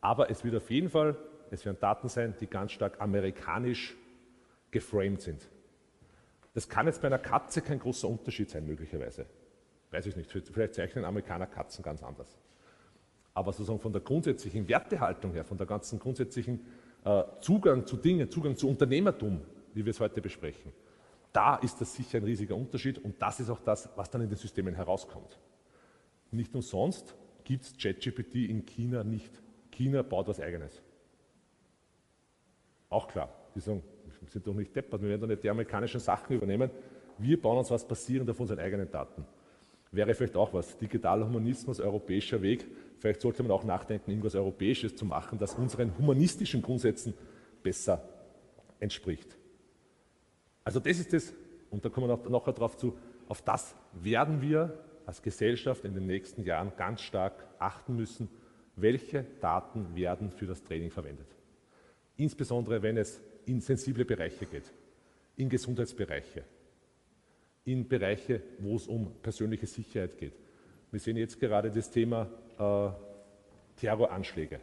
[0.00, 1.16] Aber es wird auf jeden Fall,
[1.50, 3.96] es werden Daten sein, die ganz stark amerikanisch
[4.70, 5.48] geframed sind.
[6.54, 9.26] Das kann jetzt bei einer Katze kein großer Unterschied sein, möglicherweise.
[9.90, 12.36] Weiß ich nicht, vielleicht zeichnen Amerikaner Katzen ganz anders.
[13.32, 16.60] Aber sozusagen von der grundsätzlichen Wertehaltung her, von der ganzen grundsätzlichen
[17.04, 19.40] äh, Zugang zu Dingen, Zugang zu Unternehmertum,
[19.74, 20.72] wie wir es heute besprechen,
[21.32, 24.28] da ist das sicher ein riesiger Unterschied und das ist auch das, was dann in
[24.28, 25.38] den Systemen herauskommt.
[26.30, 29.32] Nicht umsonst gibt es ChatGPT in China nicht.
[29.70, 30.82] China baut was Eigenes.
[32.90, 33.82] Auch klar, die sagen,
[34.20, 36.70] wir sind doch nicht deppert, wir werden doch nicht die amerikanischen Sachen übernehmen.
[37.18, 39.24] Wir bauen uns was basierend auf unseren eigenen Daten.
[39.90, 40.76] Wäre vielleicht auch was.
[40.76, 42.66] Digitaler Humanismus, europäischer Weg.
[42.98, 47.14] Vielleicht sollte man auch nachdenken, irgendwas Europäisches zu machen, das unseren humanistischen Grundsätzen
[47.62, 48.06] besser
[48.80, 49.37] entspricht.
[50.68, 51.32] Also das ist es,
[51.70, 52.94] und da kommen wir nachher darauf zu,
[53.26, 58.28] auf das werden wir als Gesellschaft in den nächsten Jahren ganz stark achten müssen,
[58.76, 61.26] welche Daten werden für das Training verwendet.
[62.18, 64.70] Insbesondere wenn es in sensible Bereiche geht,
[65.36, 66.44] in Gesundheitsbereiche,
[67.64, 70.34] in Bereiche, wo es um persönliche Sicherheit geht.
[70.90, 72.28] Wir sehen jetzt gerade das Thema
[72.58, 74.60] äh, Terroranschläge.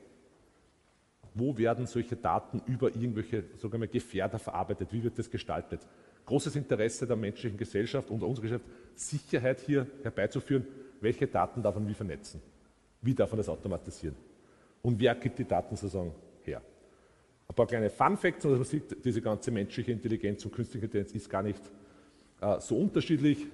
[1.36, 4.91] Wo werden solche Daten über irgendwelche sogenannte Gefährder verarbeitet?
[4.91, 5.82] Wie wird das gestaltet?
[6.26, 10.65] großes Interesse der menschlichen Gesellschaft und unserer Gesellschaft, Sicherheit hier herbeizuführen.
[11.02, 12.41] Welche Daten darf man wie vernetzen?
[13.02, 14.15] Wie darf man das automatisieren?
[14.82, 16.62] Und wer gibt die Daten sozusagen her?
[17.48, 21.13] Ein paar kleine Fun Facts, und man sieht, diese ganze menschliche Intelligenz und künstliche Intelligenz
[21.13, 21.62] ist gar nicht
[22.41, 23.45] äh, so unterschiedlich.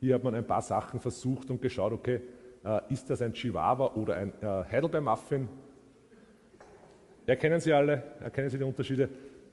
[0.00, 2.20] Hier hat man ein paar Sachen versucht und geschaut, okay,
[2.64, 5.48] äh, ist das ein Chihuahua oder ein äh, Heidelbeer-Muffin?
[7.26, 9.08] Erkennen Sie alle, erkennen Sie die Unterschiede?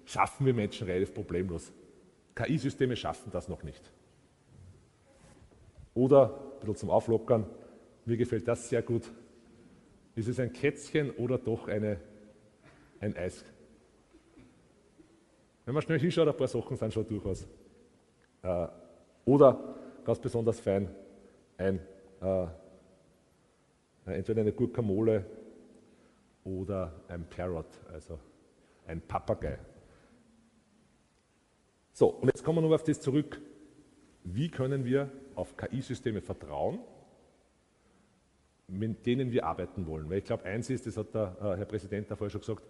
[0.05, 1.71] Schaffen wir Menschen relativ problemlos.
[2.35, 3.91] KI-Systeme schaffen das noch nicht.
[5.93, 7.45] Oder, ein bisschen zum Auflockern,
[8.05, 9.09] mir gefällt das sehr gut,
[10.13, 11.97] Ist es ein Kätzchen oder doch eine,
[12.99, 13.45] ein Eis?
[15.65, 17.47] Wenn man schnell hinschaut, ein paar Sachen sind schon durchaus.
[18.41, 18.67] Äh,
[19.23, 20.89] oder ganz besonders fein
[21.57, 21.79] ein,
[22.21, 22.47] äh,
[24.05, 25.25] entweder eine Guacamole
[26.43, 28.19] oder ein Parrot, also
[28.87, 29.59] ein Papagei.
[31.93, 33.41] So, und jetzt kommen wir nur auf das zurück.
[34.23, 36.79] Wie können wir auf KI-Systeme vertrauen,
[38.67, 40.09] mit denen wir arbeiten wollen?
[40.09, 42.63] Weil ich glaube, eins ist, das hat der äh, Herr Präsident da vorher schon gesagt,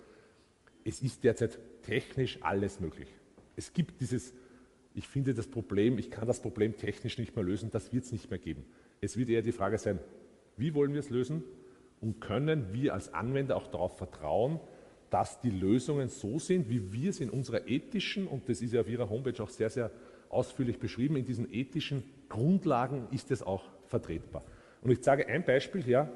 [0.84, 3.07] es ist derzeit technisch alles möglich.
[3.55, 4.34] Es gibt dieses,
[4.95, 8.12] ich finde das Problem, ich kann das Problem technisch nicht mehr lösen, das wird es
[8.12, 8.65] nicht mehr geben.
[8.99, 9.99] Es wird eher die Frage sein,
[10.57, 11.43] wie wollen wir es lösen
[12.01, 14.59] und können wir als Anwender auch darauf vertrauen,
[15.11, 18.81] dass die Lösungen so sind, wie wir es in unserer ethischen, und das ist ja
[18.81, 19.91] auf Ihrer Homepage auch sehr, sehr
[20.29, 24.43] ausführlich beschrieben, in diesen ethischen Grundlagen ist es auch vertretbar.
[24.81, 26.11] Und ich sage ein Beispiel her,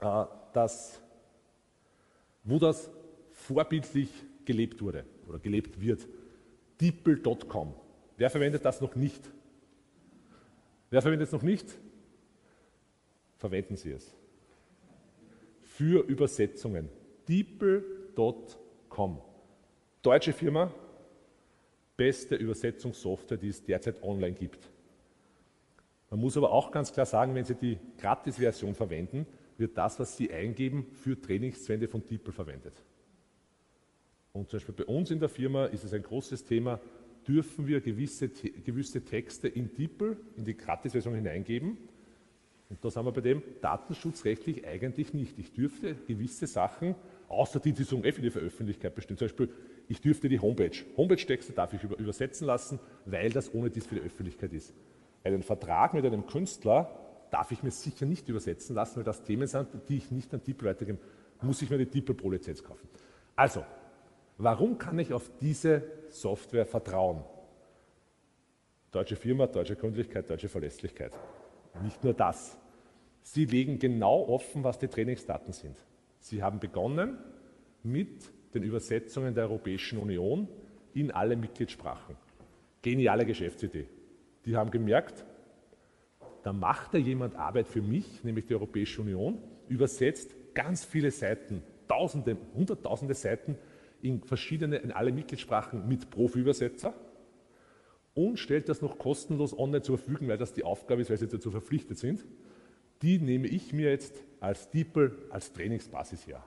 [0.00, 1.00] äh, dass,
[2.42, 2.90] wo das
[3.30, 4.10] vorbildlich
[4.44, 6.06] gelebt wurde oder gelebt wird.
[6.80, 7.74] DeepL.com.
[8.16, 9.22] Wer verwendet das noch nicht?
[10.90, 11.66] Wer verwendet es noch nicht?
[13.38, 14.15] Verwenden Sie es.
[15.76, 16.88] Für Übersetzungen.
[17.28, 19.20] DeepL.com.
[20.00, 20.72] Deutsche Firma,
[21.98, 24.70] beste Übersetzungssoftware, die es derzeit online gibt.
[26.08, 29.26] Man muss aber auch ganz klar sagen, wenn Sie die Gratis-Version verwenden,
[29.58, 32.82] wird das, was Sie eingeben, für Trainingszwänge von DeepL verwendet.
[34.32, 36.80] Und zum Beispiel bei uns in der Firma ist es ein großes Thema,
[37.28, 41.76] dürfen wir gewisse, gewisse Texte in DeepL, in die Gratis-Version hineingeben.
[42.68, 45.38] Und da sind wir bei dem datenschutzrechtlich eigentlich nicht.
[45.38, 46.94] Ich dürfte gewisse Sachen,
[47.28, 49.48] außer die, die so für die Veröffentlichkeit bestimmt, zum Beispiel,
[49.88, 54.00] ich dürfte die Homepage, Homepage-Texte darf ich übersetzen lassen, weil das ohne dies für die
[54.00, 54.72] Öffentlichkeit ist.
[55.22, 56.90] Einen Vertrag mit einem Künstler
[57.30, 60.40] darf ich mir sicher nicht übersetzen lassen, weil das Themen sind, die ich nicht an
[60.44, 60.98] DeepL weitergeben
[61.42, 62.88] muss ich mir die DeepL Pro-Lizenz kaufen.
[63.36, 63.62] Also,
[64.38, 67.24] Warum kann ich auf diese Software vertrauen?
[68.92, 71.12] Deutsche Firma, deutsche Gründlichkeit, deutsche Verlässlichkeit.
[71.82, 72.58] Nicht nur das.
[73.22, 75.76] Sie legen genau offen, was die Trainingsdaten sind.
[76.20, 77.18] Sie haben begonnen
[77.82, 80.48] mit den Übersetzungen der Europäischen Union
[80.94, 82.16] in alle Mitgliedssprachen.
[82.82, 83.86] Geniale Geschäftsidee.
[84.44, 85.24] Die haben gemerkt,
[86.42, 91.62] da macht da jemand Arbeit für mich, nämlich die Europäische Union, übersetzt ganz viele Seiten,
[91.88, 93.56] Tausende, Hunderttausende Seiten
[94.02, 96.94] in verschiedene, in alle Mitgliedssprachen mit Profi-Übersetzer
[98.16, 101.28] und stellt das noch kostenlos online zur Verfügung, weil das die Aufgabe ist, weil sie
[101.28, 102.24] dazu verpflichtet sind.
[103.02, 106.42] Die nehme ich mir jetzt als DeepL, als Trainingsbasis her.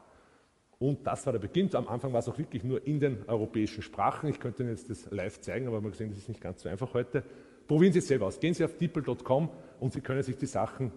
[0.80, 1.74] Und das war der Beginn.
[1.76, 4.30] Am Anfang war es auch wirklich nur in den europäischen Sprachen.
[4.30, 6.70] Ich könnte Ihnen jetzt das live zeigen, aber haben gesehen, das ist nicht ganz so
[6.70, 7.24] einfach heute.
[7.68, 8.40] Probieren Sie es selber aus.
[8.40, 10.92] Gehen Sie auf deepl.com und Sie können sich die Sachen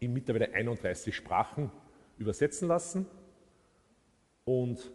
[0.00, 1.70] in mittlerweile 31 Sprachen
[2.18, 3.06] übersetzen lassen.
[4.44, 4.92] Und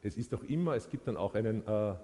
[0.00, 1.94] es ist auch immer, es gibt dann auch einen, äh,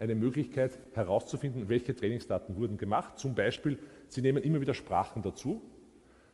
[0.00, 3.18] eine Möglichkeit herauszufinden, welche Trainingsdaten wurden gemacht.
[3.18, 5.60] Zum Beispiel, Sie nehmen immer wieder Sprachen dazu,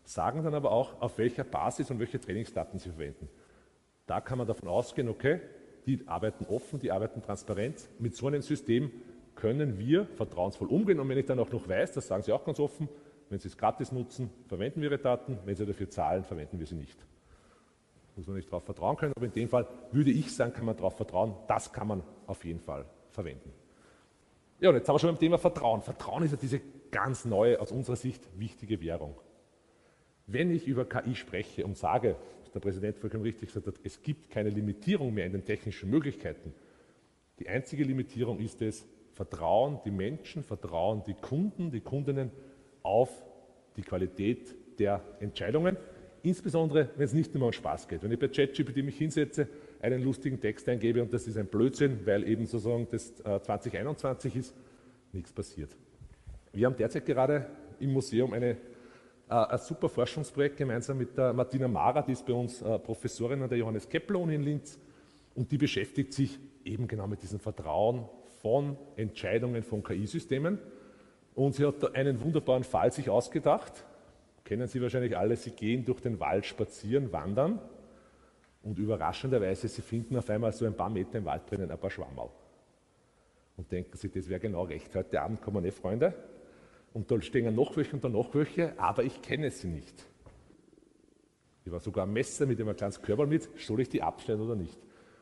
[0.04, 3.28] sagen dann aber auch, auf welcher Basis und welche Trainingsdaten Sie verwenden.
[4.06, 5.40] Da kann man davon ausgehen, okay,
[5.84, 7.88] die arbeiten offen, die arbeiten transparent.
[7.98, 8.92] Mit so einem System
[9.34, 11.00] können wir vertrauensvoll umgehen.
[11.00, 12.88] Und wenn ich dann auch noch weiß, das sagen Sie auch ganz offen,
[13.30, 15.38] wenn Sie es gratis nutzen, verwenden wir Ihre Daten.
[15.44, 17.04] Wenn Sie dafür zahlen, verwenden wir sie nicht
[18.14, 20.74] muss man nicht darauf vertrauen können, aber in dem Fall würde ich sagen, kann man
[20.74, 23.50] darauf vertrauen, das kann man auf jeden Fall verwenden.
[24.60, 25.82] Ja, und jetzt haben wir schon beim Thema Vertrauen.
[25.82, 29.16] Vertrauen ist ja diese ganz neue, aus unserer Sicht wichtige Währung.
[30.26, 34.02] Wenn ich über KI spreche und sage, was der Präsident vollkommen richtig gesagt hat, es
[34.02, 36.54] gibt keine Limitierung mehr in den technischen Möglichkeiten.
[37.38, 42.30] Die einzige Limitierung ist es, vertrauen die Menschen, vertrauen die Kunden, die Kundinnen
[42.82, 43.10] auf
[43.76, 45.76] die Qualität der Entscheidungen
[46.26, 48.02] Insbesondere, wenn es nicht nur um Spaß geht.
[48.02, 49.46] Wenn ich bei ChatGPT mich hinsetze,
[49.80, 54.38] einen lustigen Text eingebe und das ist ein Blödsinn, weil eben sozusagen das 2021 äh,
[54.38, 54.54] ist,
[55.12, 55.76] nichts passiert.
[56.52, 57.46] Wir haben derzeit gerade
[57.80, 58.56] im Museum eine, äh,
[59.28, 63.48] ein super Forschungsprojekt gemeinsam mit der Martina Mara, die ist bei uns äh, Professorin an
[63.48, 64.78] der Johannes Kepler Uni in Linz
[65.34, 68.08] und die beschäftigt sich eben genau mit diesem Vertrauen
[68.40, 70.58] von Entscheidungen von KI-Systemen.
[71.34, 73.84] Und sie hat da einen wunderbaren Fall sich ausgedacht,
[74.44, 77.60] kennen Sie wahrscheinlich alle, Sie gehen durch den Wald spazieren, wandern
[78.66, 81.88] und überraschenderweise, Sie finden auf einmal so ein paar Meter im Wald drinnen ein paar
[81.88, 82.30] Schwammerl.
[83.56, 84.92] Und denken Sie, das wäre genau recht.
[84.92, 86.12] Heute Abend kommen eh Freunde
[86.92, 90.04] und da stehen noch welche und da noch welche, aber ich kenne sie nicht.
[91.64, 94.56] Ich war sogar ein Messer mit einem kleinen Körper mit, soll ich die abschneiden oder
[94.56, 94.76] nicht?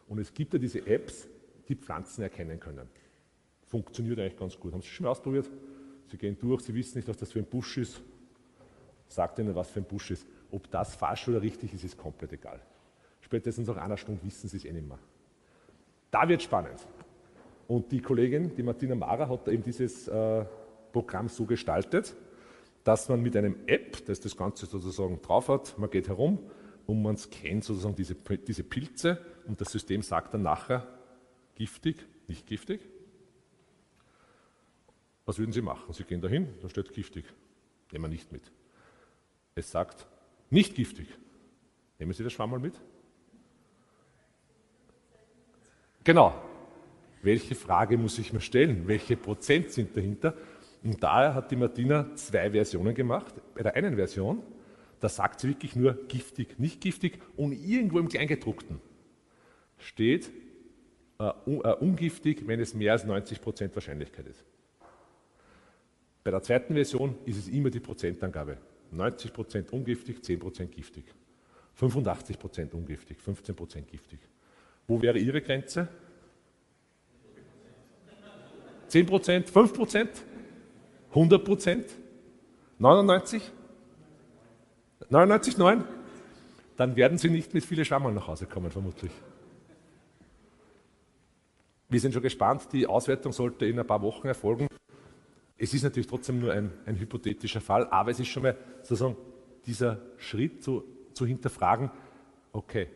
[0.08, 1.28] Und es gibt ja diese Apps,
[1.68, 2.88] die Pflanzen erkennen können.
[3.66, 4.72] Funktioniert eigentlich ganz gut.
[4.72, 5.50] Haben Sie schon mal ausprobiert?
[6.10, 8.00] Sie gehen durch, Sie wissen nicht, was das für ein Busch ist,
[9.06, 10.26] sagt ihnen, was für ein Busch ist.
[10.50, 12.62] Ob das falsch oder richtig ist, ist komplett egal.
[13.34, 15.00] Spätestens nach einer Stunde wissen Sie es eh nicht mehr.
[16.12, 16.86] Da wird spannend.
[17.66, 20.44] Und die Kollegin, die Martina Mara, hat eben dieses äh,
[20.92, 22.14] Programm so gestaltet,
[22.84, 26.38] dass man mit einem App, das das Ganze sozusagen drauf hat, man geht herum
[26.86, 29.18] und man scannt sozusagen diese, diese Pilze
[29.48, 30.86] und das System sagt dann nachher,
[31.56, 32.82] giftig, nicht giftig.
[35.24, 35.92] Was würden Sie machen?
[35.92, 37.24] Sie gehen dahin, da steht giftig.
[37.90, 38.52] Nehmen wir nicht mit.
[39.56, 40.06] Es sagt,
[40.50, 41.08] nicht giftig.
[41.98, 42.80] Nehmen Sie das Schwamm mal mit?
[46.04, 46.34] Genau.
[47.22, 48.86] Welche Frage muss ich mir stellen?
[48.86, 50.34] Welche Prozent sind dahinter?
[50.82, 53.34] Und daher hat die Martina zwei Versionen gemacht.
[53.54, 54.42] Bei der einen Version,
[55.00, 58.78] da sagt sie wirklich nur giftig, nicht giftig und irgendwo im Kleingedruckten
[59.78, 60.30] steht
[61.18, 64.44] äh, uh, ungiftig, wenn es mehr als 90 Prozent Wahrscheinlichkeit ist.
[66.22, 68.58] Bei der zweiten Version ist es immer die Prozentangabe.
[68.90, 71.04] 90 Prozent ungiftig, 10 Prozent giftig.
[71.74, 74.20] 85 Prozent ungiftig, 15 Prozent giftig.
[74.86, 75.88] Wo wäre Ihre Grenze?
[78.88, 80.10] 10 Prozent, 5 Prozent,
[81.10, 81.86] 100 Prozent,
[82.78, 83.42] 99,
[85.08, 85.84] 99, 9?
[86.76, 89.12] Dann werden Sie nicht mit vielen Schwammeln nach Hause kommen, vermutlich.
[91.88, 92.68] Wir sind schon gespannt.
[92.72, 94.66] Die Auswertung sollte in ein paar Wochen erfolgen.
[95.56, 99.16] Es ist natürlich trotzdem nur ein, ein hypothetischer Fall, aber es ist schon mal sozusagen
[99.66, 101.90] dieser Schritt zu, zu hinterfragen,
[102.52, 102.88] okay,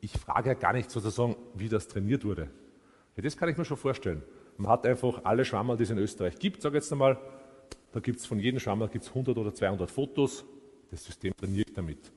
[0.00, 2.48] ich frage ja gar nicht sozusagen, wie das trainiert wurde.
[3.16, 4.22] Ja, das kann ich mir schon vorstellen.
[4.56, 7.18] Man hat einfach alle Schwammerl, die es in Österreich gibt, sage jetzt einmal,
[7.92, 10.44] da gibt es von jedem Schwammerl gibt's 100 oder 200 Fotos,
[10.90, 12.12] das System trainiert damit.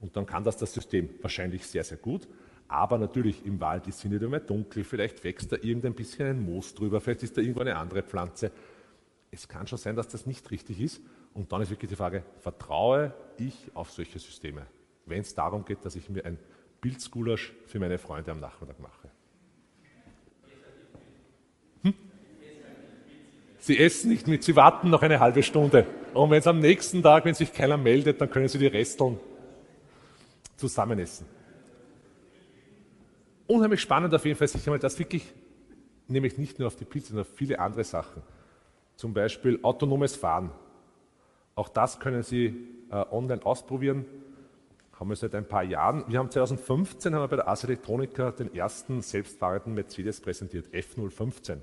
[0.00, 2.28] Und dann kann das das System wahrscheinlich sehr, sehr gut.
[2.68, 6.40] Aber natürlich im Wald ist es nicht mehr dunkel, vielleicht wächst da irgendein bisschen ein
[6.40, 8.52] Moos drüber, vielleicht ist da irgendwo eine andere Pflanze.
[9.30, 11.02] Es kann schon sein, dass das nicht richtig ist.
[11.34, 14.66] Und dann ist wirklich die Frage, vertraue ich auf solche Systeme,
[15.06, 16.38] wenn es darum geht, dass ich mir ein
[16.80, 19.08] Pilzgulasch für meine Freunde am Nachmittag mache.
[23.68, 25.86] Sie essen nicht mit, Sie warten noch eine halbe Stunde.
[26.14, 29.20] Und wenn es am nächsten Tag, wenn sich keiner meldet, dann können Sie die Resteln
[30.56, 31.26] zusammen essen.
[33.46, 35.34] Unheimlich spannend auf jeden Fall, sich einmal das wirklich,
[36.06, 38.22] nämlich nicht nur auf die Pizza, sondern auf viele andere Sachen.
[38.96, 40.50] Zum Beispiel autonomes Fahren.
[41.54, 44.06] Auch das können Sie äh, online ausprobieren.
[44.98, 46.04] Haben wir seit ein paar Jahren.
[46.08, 51.58] Wir haben 2015 haben wir bei der Ars Electronica den ersten selbstfahrenden Mercedes präsentiert, F015.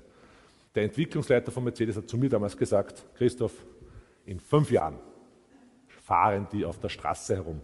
[0.74, 3.52] Der Entwicklungsleiter von Mercedes hat zu mir damals gesagt, Christoph,
[4.24, 4.98] in fünf Jahren
[6.04, 7.60] fahren die auf der Straße herum.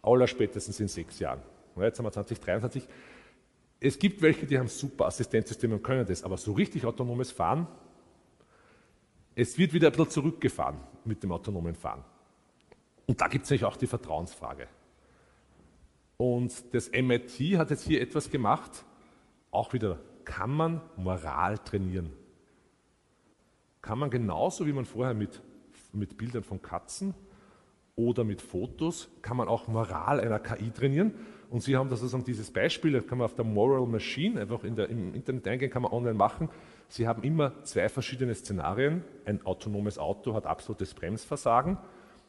[0.00, 1.42] Aller spätestens in sechs Jahren.
[1.74, 2.88] Und jetzt haben wir 2023.
[3.78, 7.66] Es gibt welche, die haben super Assistenzsysteme und können das, aber so richtig autonomes Fahren,
[9.34, 12.04] es wird wieder ein bisschen zurückgefahren mit dem autonomen Fahren.
[13.12, 14.68] Und da gibt es natürlich auch die Vertrauensfrage.
[16.16, 18.86] Und das MIT hat jetzt hier etwas gemacht,
[19.50, 22.10] auch wieder kann man Moral trainieren.
[23.82, 25.42] Kann man genauso wie man vorher mit,
[25.92, 27.12] mit Bildern von Katzen
[27.96, 31.12] oder mit Fotos, kann man auch Moral einer KI trainieren.
[31.50, 34.64] Und Sie haben da sozusagen dieses Beispiel, das kann man auf der Moral Machine einfach
[34.64, 36.48] in der, im Internet eingehen, kann man online machen.
[36.88, 39.04] Sie haben immer zwei verschiedene Szenarien.
[39.26, 41.76] Ein autonomes Auto hat absolutes Bremsversagen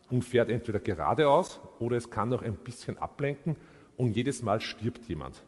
[0.09, 3.55] und fährt entweder geradeaus oder es kann noch ein bisschen ablenken
[3.97, 5.43] und jedes Mal stirbt jemand.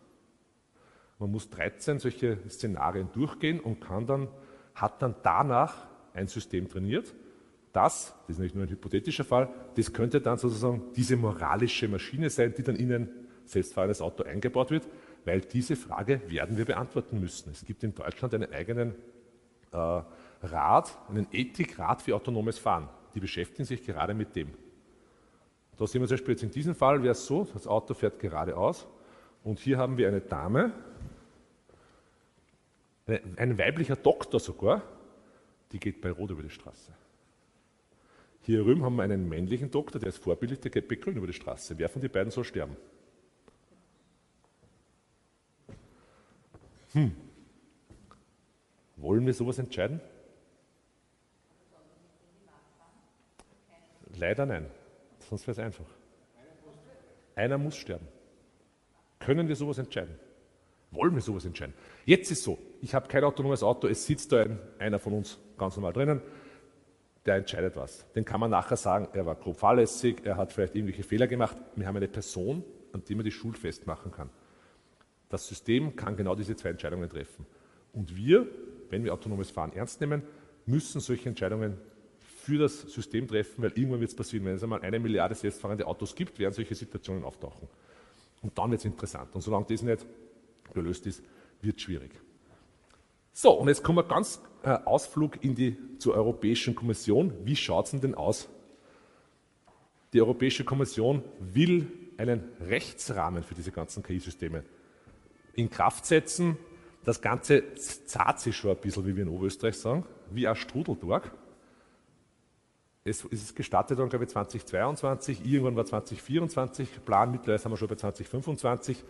[1.19, 4.27] Man muss 13 solche Szenarien durchgehen und kann dann,
[4.73, 7.13] hat dann danach ein System trainiert.
[7.71, 12.29] Das, das ist nicht nur ein hypothetischer Fall, das könnte dann sozusagen diese moralische Maschine
[12.29, 13.09] sein, die dann in ein
[13.45, 14.87] selbstfahrendes Auto eingebaut wird,
[15.25, 17.51] weil diese Frage werden wir beantworten müssen.
[17.51, 18.95] Es gibt in Deutschland einen eigenen
[19.71, 20.01] äh,
[20.41, 22.89] Rat, einen Ethikrat für autonomes Fahren.
[23.15, 24.49] Die beschäftigen sich gerade mit dem.
[25.77, 28.19] Da sehen wir zum Beispiel jetzt in diesem Fall, wäre es so, das Auto fährt
[28.19, 28.85] geradeaus
[29.43, 30.71] und hier haben wir eine Dame,
[33.07, 34.81] ein weiblicher Doktor sogar,
[35.71, 36.93] die geht bei Rot über die Straße.
[38.41, 41.27] Hier drüben haben wir einen männlichen Doktor, der ist vorbildlich, der geht bei Grün über
[41.27, 41.77] die Straße.
[41.77, 42.77] Wer von den beiden soll sterben?
[46.93, 47.15] Hm.
[48.97, 49.99] Wollen wir sowas entscheiden?
[54.17, 54.65] Leider nein,
[55.29, 55.85] sonst wäre es einfach.
[57.35, 58.07] Einer muss sterben.
[59.19, 60.15] Können wir sowas entscheiden?
[60.91, 61.73] Wollen wir sowas entscheiden?
[62.05, 65.37] Jetzt ist so, ich habe kein autonomes Auto, es sitzt da ein, einer von uns
[65.57, 66.21] ganz normal drinnen,
[67.25, 68.05] der entscheidet was.
[68.13, 71.57] Den kann man nachher sagen, er war grob fahrlässig, er hat vielleicht irgendwelche Fehler gemacht.
[71.75, 72.63] Wir haben eine Person,
[72.93, 74.29] an die man die Schuld festmachen kann.
[75.29, 77.45] Das System kann genau diese zwei Entscheidungen treffen.
[77.91, 78.47] Und wir,
[78.89, 80.21] wenn wir autonomes Fahren ernst nehmen,
[80.65, 81.77] müssen solche Entscheidungen
[82.45, 84.45] für das System treffen, weil irgendwann wird es passieren.
[84.45, 87.67] Wenn es einmal eine Milliarde selbstfahrende Autos gibt, werden solche Situationen auftauchen.
[88.43, 89.33] Und dann wird es interessant.
[89.33, 90.05] Und solange das nicht
[90.73, 91.23] gelöst ist,
[91.61, 92.11] wird es schwierig.
[93.33, 97.33] So, und jetzt kommen wir ganz äh, Ausflug in die, zur Europäischen Kommission.
[97.43, 98.47] Wie schaut es denn, aus?
[100.13, 104.63] Die Europäische Kommission will einen Rechtsrahmen für diese ganzen KI-Systeme
[105.53, 106.57] in Kraft setzen.
[107.03, 111.31] Das Ganze zahlt sich schon ein bisschen, wie wir in Oberösterreich sagen, wie ein Strudeltag.
[113.07, 117.87] Es ist gestartet dann, glaube ich, 2022, irgendwann war 2024, Plan mittlerweile sind wir schon
[117.87, 119.03] bei 2025.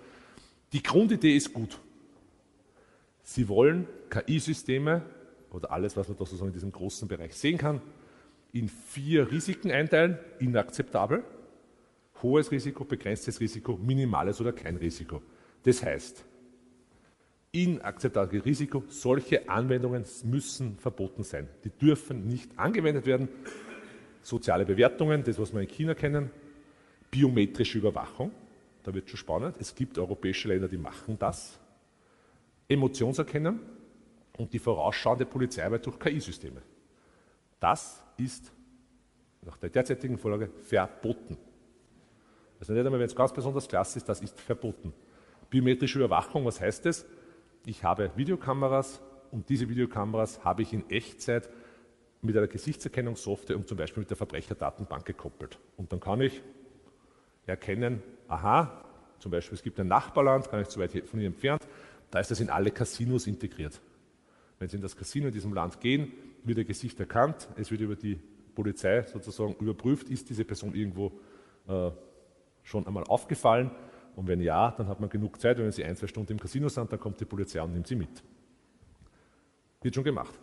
[0.73, 1.79] Die Grundidee ist gut.
[3.23, 5.01] Sie wollen KI-Systeme
[5.49, 7.81] oder alles, was man da sozusagen in diesem großen Bereich sehen kann,
[8.51, 10.19] in vier Risiken einteilen.
[10.39, 11.23] Inakzeptabel,
[12.21, 15.21] hohes Risiko, begrenztes Risiko, minimales oder kein Risiko.
[15.63, 16.25] Das heißt,
[17.53, 21.47] inakzeptables Risiko, solche Anwendungen müssen verboten sein.
[21.63, 23.29] Die dürfen nicht angewendet werden
[24.25, 26.31] soziale Bewertungen, das, was wir in China kennen,
[27.11, 28.31] biometrische Überwachung,
[28.83, 29.55] da wird schon spannend.
[29.59, 31.59] Es gibt europäische Länder, die machen das.
[32.67, 33.59] Emotionserkennen
[34.37, 36.61] und die vorausschauende Polizeiarbeit durch KI-Systeme.
[37.59, 38.51] Das ist
[39.43, 41.37] nach der derzeitigen Vorlage verboten.
[42.59, 44.91] Also nicht einmal, wenn es ganz besonders klasse ist, das ist verboten.
[45.51, 47.05] Biometrische Überwachung, was heißt das?
[47.67, 49.01] Ich habe Videokameras
[49.31, 51.47] und diese Videokameras habe ich in Echtzeit
[52.25, 55.57] mit einer Gesichtserkennungssoftware und zum Beispiel mit der Verbrecherdatenbank gekoppelt.
[55.77, 56.41] Und dann kann ich
[57.45, 58.83] erkennen, aha,
[59.19, 61.67] zum Beispiel es gibt ein Nachbarland, gar nicht so weit von hier entfernt,
[62.11, 63.79] da ist das in alle Casinos integriert.
[64.59, 66.11] Wenn Sie in das Casino in diesem Land gehen,
[66.43, 68.19] wird Ihr Gesicht erkannt, es wird über die
[68.53, 71.11] Polizei sozusagen überprüft, ist diese Person irgendwo
[71.67, 71.91] äh,
[72.63, 73.71] schon einmal aufgefallen
[74.15, 76.69] und wenn ja, dann hat man genug Zeit, wenn Sie ein, zwei Stunden im Casino
[76.69, 78.23] sind, dann kommt die Polizei und nimmt Sie mit.
[79.81, 80.33] Wird schon gemacht.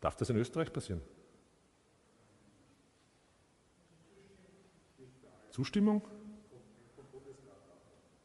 [0.00, 1.00] Darf das in Österreich passieren?
[5.50, 6.02] Zustimmung?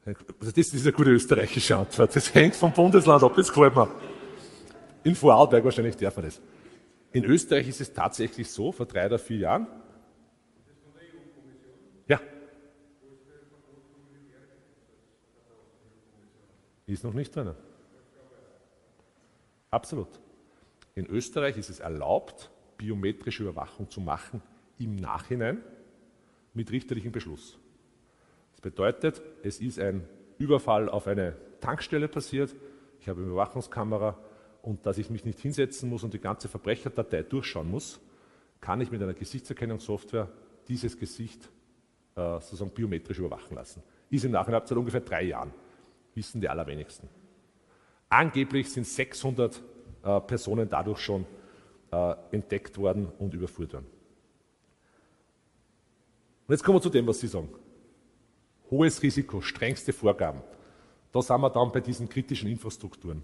[0.06, 2.16] Das ist eine gute österreichische Antwort.
[2.16, 3.90] Das hängt vom Bundesland ab, das gefällt mir.
[5.04, 6.42] In Vorarlberg wahrscheinlich darf man das.
[7.12, 9.68] In Österreich ist es tatsächlich so, vor drei oder vier Jahren.
[12.08, 12.20] Ja.
[16.86, 17.56] Ist noch nicht drin.
[19.72, 20.23] Absolut.
[20.96, 24.42] In Österreich ist es erlaubt, biometrische Überwachung zu machen
[24.78, 25.62] im Nachhinein
[26.54, 27.58] mit richterlichem Beschluss.
[28.52, 32.56] Das bedeutet, es ist ein Überfall auf eine Tankstelle passiert,
[33.00, 34.18] ich habe eine Überwachungskamera
[34.62, 38.00] und dass ich mich nicht hinsetzen muss und die ganze Verbrecherdatei durchschauen muss,
[38.62, 40.30] kann ich mit einer Gesichtserkennungssoftware
[40.68, 41.50] dieses Gesicht
[42.16, 43.84] äh, sozusagen biometrisch überwachen lassen.
[44.10, 45.54] Ist im Nachhinein seit ungefähr drei Jahren,
[46.16, 47.10] wissen die allerwenigsten.
[48.10, 49.62] Angeblich sind 600
[50.04, 51.26] äh, Personen dadurch schon
[51.92, 53.88] äh, entdeckt worden und überführt worden.
[56.48, 57.50] Und jetzt kommen wir zu dem, was Sie sagen.
[58.70, 60.42] Hohes Risiko, strengste Vorgaben.
[61.12, 63.24] Da sind wir dann bei diesen kritischen Infrastrukturen.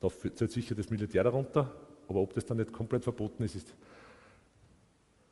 [0.00, 1.72] Da zählt sicher das Militär darunter,
[2.08, 3.74] aber ob das dann nicht komplett verboten ist, ist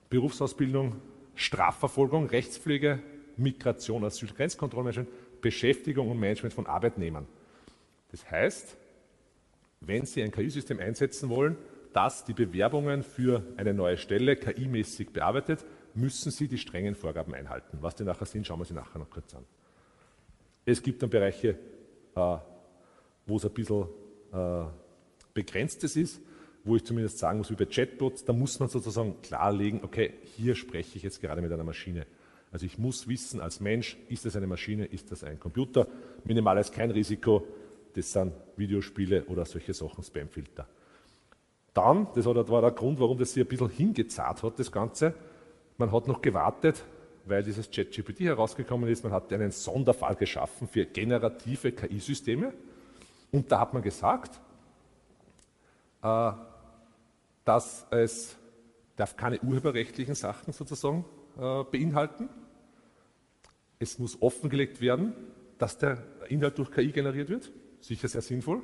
[0.09, 0.97] Berufsausbildung,
[1.35, 3.01] Strafverfolgung, Rechtspflege,
[3.37, 5.09] Migration, Asyl, Grenzkontrollmanagement,
[5.41, 7.27] Beschäftigung und Management von Arbeitnehmern.
[8.11, 8.77] Das heißt,
[9.81, 11.57] wenn Sie ein KI-System einsetzen wollen,
[11.93, 15.65] das die Bewerbungen für eine neue Stelle KI-mäßig bearbeitet,
[15.95, 17.79] müssen Sie die strengen Vorgaben einhalten.
[17.81, 19.45] Was die nachher sind, schauen wir sie nachher noch kurz an.
[20.65, 21.59] Es gibt dann Bereiche,
[22.15, 22.37] äh,
[23.27, 23.87] wo es ein bisschen
[24.33, 24.65] äh,
[25.35, 26.21] begrenztes ist,
[26.63, 30.55] wo ich zumindest sagen muss, wie bei Chatbots, da muss man sozusagen klarlegen, okay, hier
[30.55, 32.07] spreche ich jetzt gerade mit einer Maschine.
[32.53, 35.87] Also ich muss wissen als Mensch, ist das eine Maschine, ist das ein Computer,
[36.25, 37.47] minimal ist kein Risiko,
[37.95, 40.67] das sind Videospiele oder solche Sachen, Spamfilter.
[41.75, 45.15] Dann, das war der Grund, warum das sich ein bisschen hingezahlt hat, das Ganze,
[45.79, 46.85] man hat noch gewartet,
[47.25, 52.53] weil dieses ChatGPT herausgekommen ist, man hat einen Sonderfall geschaffen für generative KI-Systeme
[53.31, 54.41] und da hat man gesagt,
[56.03, 56.33] äh,
[57.45, 58.37] dass es
[58.97, 61.05] darf keine urheberrechtlichen Sachen sozusagen
[61.39, 62.29] äh, beinhalten.
[63.79, 65.15] Es muss offengelegt werden,
[65.59, 67.51] dass der Inhalt durch KI generiert wird
[67.81, 68.63] sicher sehr sinnvoll.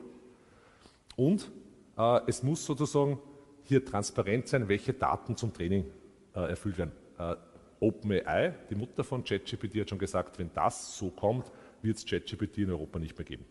[1.17, 1.51] Und
[1.97, 3.19] äh, es muss sozusagen
[3.65, 5.85] hier transparent sein, welche Daten zum Training
[6.35, 6.93] äh, erfüllt werden.
[7.19, 7.35] Äh,
[7.81, 11.51] OpenAI, die Mutter von ChatGPT, hat schon gesagt, wenn das so kommt,
[11.83, 13.45] wird es ChatGPT in Europa nicht mehr geben.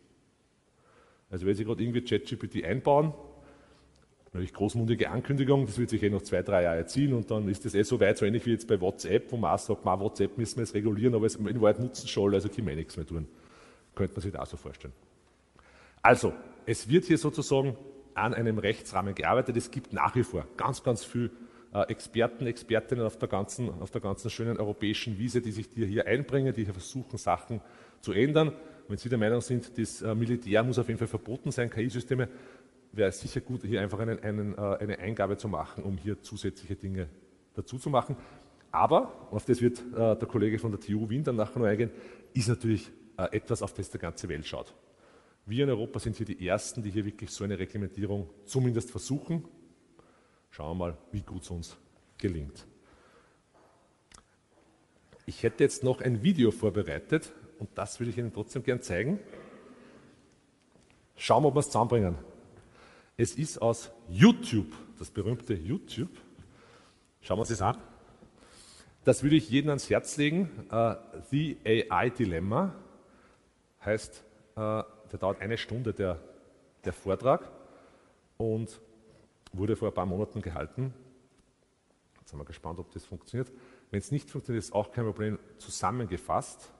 [1.29, 3.13] Also wenn Sie gerade irgendwie ChatGPT einbauen,
[4.25, 7.65] natürlich großmundige Ankündigung, das wird sich eh noch zwei, drei Jahre ziehen und dann ist
[7.65, 9.99] das eh so weit, so ähnlich wie jetzt bei WhatsApp, wo man auch sagt, man,
[9.99, 12.97] WhatsApp müssen wir jetzt regulieren, aber es in Wahrheit nutzen soll, also können wir nichts
[12.97, 13.27] mehr tun.
[13.95, 14.93] Könnte man sich da so vorstellen.
[16.05, 16.33] Also,
[16.67, 17.75] es wird hier sozusagen
[18.13, 19.57] an einem Rechtsrahmen gearbeitet.
[19.57, 21.31] Es gibt nach wie vor ganz, ganz viel
[21.73, 26.05] äh, Experten, Expertinnen auf der, ganzen, auf der ganzen schönen europäischen Wiese, die sich hier
[26.05, 27.59] einbringen, die hier versuchen, Sachen
[28.01, 28.51] zu ändern.
[28.87, 32.29] Wenn Sie der Meinung sind, das äh, Militär muss auf jeden Fall verboten sein, KI-Systeme,
[32.91, 36.21] wäre es sicher gut, hier einfach einen, einen, äh, eine Eingabe zu machen, um hier
[36.21, 37.07] zusätzliche Dinge
[37.55, 38.15] dazu zu machen.
[38.69, 41.89] Aber, auf das wird der Kollege von der TU Wien dann nachher noch eingehen,
[42.33, 44.75] ist natürlich etwas, auf das die ganze Welt schaut.
[45.47, 49.45] Wir in Europa sind hier die Ersten, die hier wirklich so eine Reglementierung zumindest versuchen.
[50.49, 51.77] Schauen wir mal, wie gut es uns
[52.17, 52.65] gelingt.
[55.27, 59.19] Ich hätte jetzt noch ein Video vorbereitet und das würde ich Ihnen trotzdem gern zeigen.
[61.15, 62.15] Schauen wir, ob wir es zusammenbringen.
[63.15, 66.09] Es ist aus YouTube, das berühmte YouTube.
[67.21, 67.77] Schauen wir uns das an.
[69.03, 70.49] Das würde ich jedem ans Herz legen.
[70.71, 70.95] Uh,
[71.29, 72.73] The AI Dilemma
[73.83, 74.23] heißt,
[74.57, 74.81] uh,
[75.11, 76.19] der dauert eine Stunde, der,
[76.83, 77.49] der Vortrag,
[78.37, 78.79] und
[79.53, 80.93] wurde vor ein paar Monaten gehalten.
[82.19, 83.51] Jetzt sind wir gespannt, ob das funktioniert.
[83.91, 85.39] Wenn es nicht funktioniert, ist auch kein Problem.
[85.57, 86.71] Zusammengefasst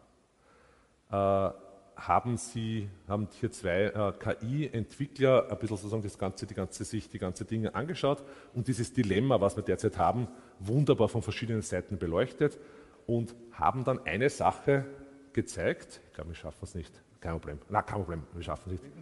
[1.11, 1.49] äh,
[1.95, 7.09] haben Sie, haben hier zwei äh, KI-Entwickler ein bisschen sozusagen das ganze, die ganze sich
[7.09, 8.23] die ganze Dinge angeschaut
[8.53, 10.27] und dieses Dilemma, was wir derzeit haben,
[10.59, 12.57] wunderbar von verschiedenen Seiten beleuchtet
[13.07, 14.85] und haben dann eine Sache
[15.33, 16.01] gezeigt.
[16.07, 16.91] Ich glaube, wir schaffen es nicht.
[17.25, 17.59] Kein Problem.
[17.69, 18.93] Na, kein Problem, wir schaffen es nicht.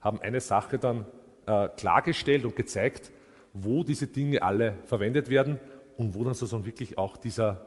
[0.00, 1.04] Haben eine Sache dann
[1.46, 3.12] äh, klargestellt und gezeigt,
[3.52, 5.58] wo diese Dinge alle verwendet werden
[5.98, 7.66] und wo dann sozusagen wirklich auch dieser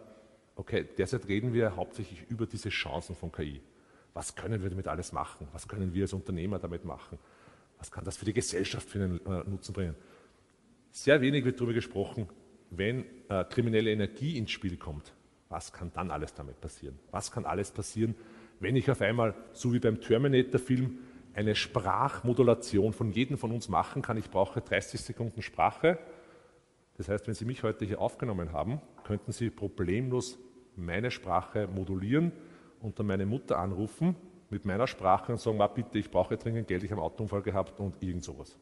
[0.55, 3.61] okay, derzeit reden wir hauptsächlich über diese Chancen von KI.
[4.15, 5.47] Was können wir damit alles machen?
[5.51, 7.19] Was können wir als Unternehmer damit machen?
[7.77, 9.95] Was kann das für die Gesellschaft für einen äh, Nutzen bringen?
[10.91, 12.27] Sehr wenig wird darüber gesprochen,
[12.71, 15.13] wenn äh, kriminelle Energie ins Spiel kommt.
[15.49, 16.97] Was kann dann alles damit passieren?
[17.11, 18.15] Was kann alles passieren,
[18.63, 20.97] wenn ich auf einmal, so wie beim Terminator-Film,
[21.35, 24.17] eine Sprachmodulation von jedem von uns machen kann?
[24.17, 25.99] Ich brauche 30 Sekunden Sprache
[26.97, 30.37] das heißt, wenn Sie mich heute hier aufgenommen haben, könnten Sie problemlos
[30.75, 32.31] meine Sprache modulieren
[32.81, 34.15] und dann meine Mutter anrufen
[34.49, 37.79] mit meiner Sprache und sagen, bitte, ich brauche dringend Geld, ich habe einen Autounfall gehabt
[37.79, 38.57] und irgend sowas.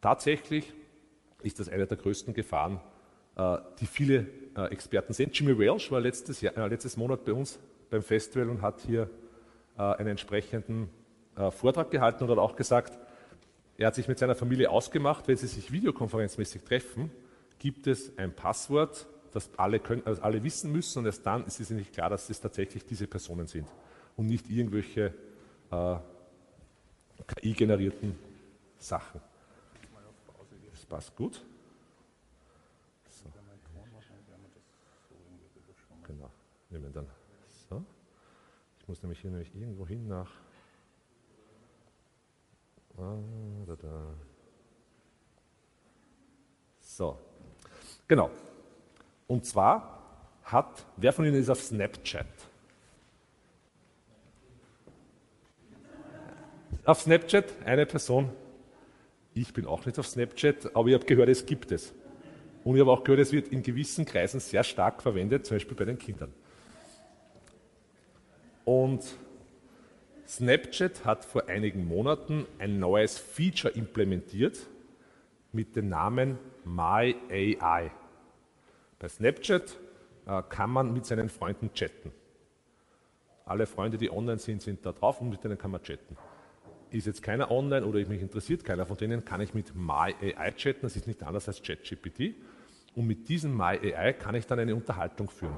[0.00, 0.72] Tatsächlich
[1.42, 2.80] ist das eine der größten Gefahren,
[3.36, 5.30] äh, die viele äh, Experten sehen.
[5.32, 7.58] Jimmy Welsh war letztes, Jahr, äh, letztes Monat bei uns
[7.90, 9.08] beim Festival und hat hier
[9.76, 10.88] einen entsprechenden
[11.50, 12.98] Vortrag gehalten und hat auch gesagt,
[13.76, 17.12] er hat sich mit seiner Familie ausgemacht, wenn sie sich videokonferenzmäßig treffen,
[17.60, 21.60] gibt es ein Passwort, das alle, können, also alle wissen müssen und erst dann ist
[21.60, 23.68] es nicht klar, dass es tatsächlich diese Personen sind
[24.16, 25.14] und nicht irgendwelche
[25.70, 25.96] äh,
[27.26, 28.18] KI-generierten
[28.78, 29.20] Sachen.
[30.72, 31.44] Das passt gut.
[33.10, 33.26] So.
[36.04, 36.30] Genau,
[36.70, 37.17] nehmen dann.
[38.88, 40.30] Ich muss nämlich hier nämlich irgendwo hin nach.
[46.80, 47.18] So,
[48.08, 48.30] genau.
[49.26, 52.24] Und zwar hat, wer von Ihnen ist auf Snapchat?
[56.86, 58.30] Auf Snapchat eine Person.
[59.34, 61.92] Ich bin auch nicht auf Snapchat, aber ich habe gehört, es gibt es.
[62.64, 65.76] Und ich habe auch gehört, es wird in gewissen Kreisen sehr stark verwendet, zum Beispiel
[65.76, 66.32] bei den Kindern.
[68.68, 69.16] Und
[70.26, 74.58] Snapchat hat vor einigen Monaten ein neues Feature implementiert
[75.52, 77.90] mit dem Namen MyAI.
[78.98, 79.74] Bei Snapchat
[80.26, 82.12] äh, kann man mit seinen Freunden chatten.
[83.46, 86.18] Alle Freunde, die online sind, sind da drauf und mit denen kann man chatten.
[86.90, 90.82] Ist jetzt keiner online oder mich interessiert keiner von denen, kann ich mit MyAI chatten.
[90.82, 92.34] Das ist nicht anders als ChatGPT.
[92.94, 95.56] Und mit diesem MyAI kann ich dann eine Unterhaltung führen.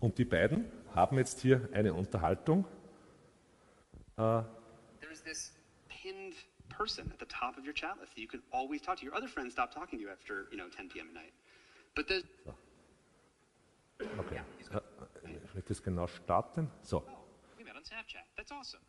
[0.00, 0.64] Und die beiden
[0.94, 2.64] haben jetzt hier eine Unterhaltung
[6.02, 6.34] pinned
[6.68, 9.04] person at the top of your chat list that you can always talk to.
[9.04, 11.06] Your other friends stop talking to you after you know 10 p.m.
[11.08, 11.32] at night.
[11.94, 12.54] But the so.
[14.18, 14.40] Okay.
[14.60, 16.68] Yeah, uh, ich das genau starten?
[16.82, 17.04] So.
[17.06, 17.24] Oh,
[17.56, 18.24] we met on Snapchat.
[18.36, 18.80] That's awesome.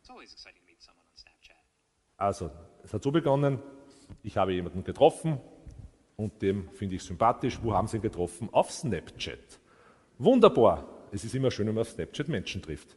[0.00, 1.56] It's always exciting to meet someone on Snapchat.
[2.18, 2.50] Also,
[2.82, 3.58] es hat so begonnen,
[4.22, 5.40] ich habe jemanden getroffen
[6.16, 7.58] und dem finde ich sympathisch.
[7.62, 8.50] Wo haben Sie ihn getroffen?
[8.52, 9.58] Auf Snapchat.
[10.18, 10.99] Wunderbar.
[11.12, 12.96] Es ist immer schön, wenn man auf Snapchat Menschen trifft.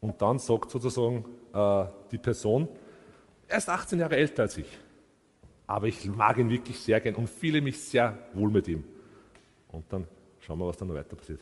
[0.00, 2.68] Und dann sagt sozusagen äh, die Person,
[3.48, 4.78] er ist 18 Jahre älter als ich,
[5.66, 8.84] aber ich mag ihn wirklich sehr gern und fühle mich sehr wohl mit ihm.
[9.68, 10.06] Und dann
[10.40, 11.40] schauen wir, was dann noch weiter passiert.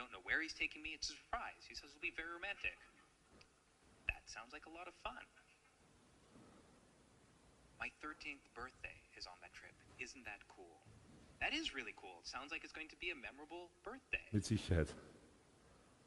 [0.00, 0.90] Uh, where he's taking me.
[0.94, 1.62] It's a surprise.
[1.68, 2.76] He says it'll be very romantic.
[4.30, 5.26] Sounds like a lot of fun.
[7.82, 9.74] My 13th birthday is on that trip.
[9.98, 10.78] Isn't that cool?
[11.42, 12.22] That is really cool.
[12.22, 14.22] It sounds like it's going to be a memorable birthday.
[14.30, 14.94] Mit Sicherheit.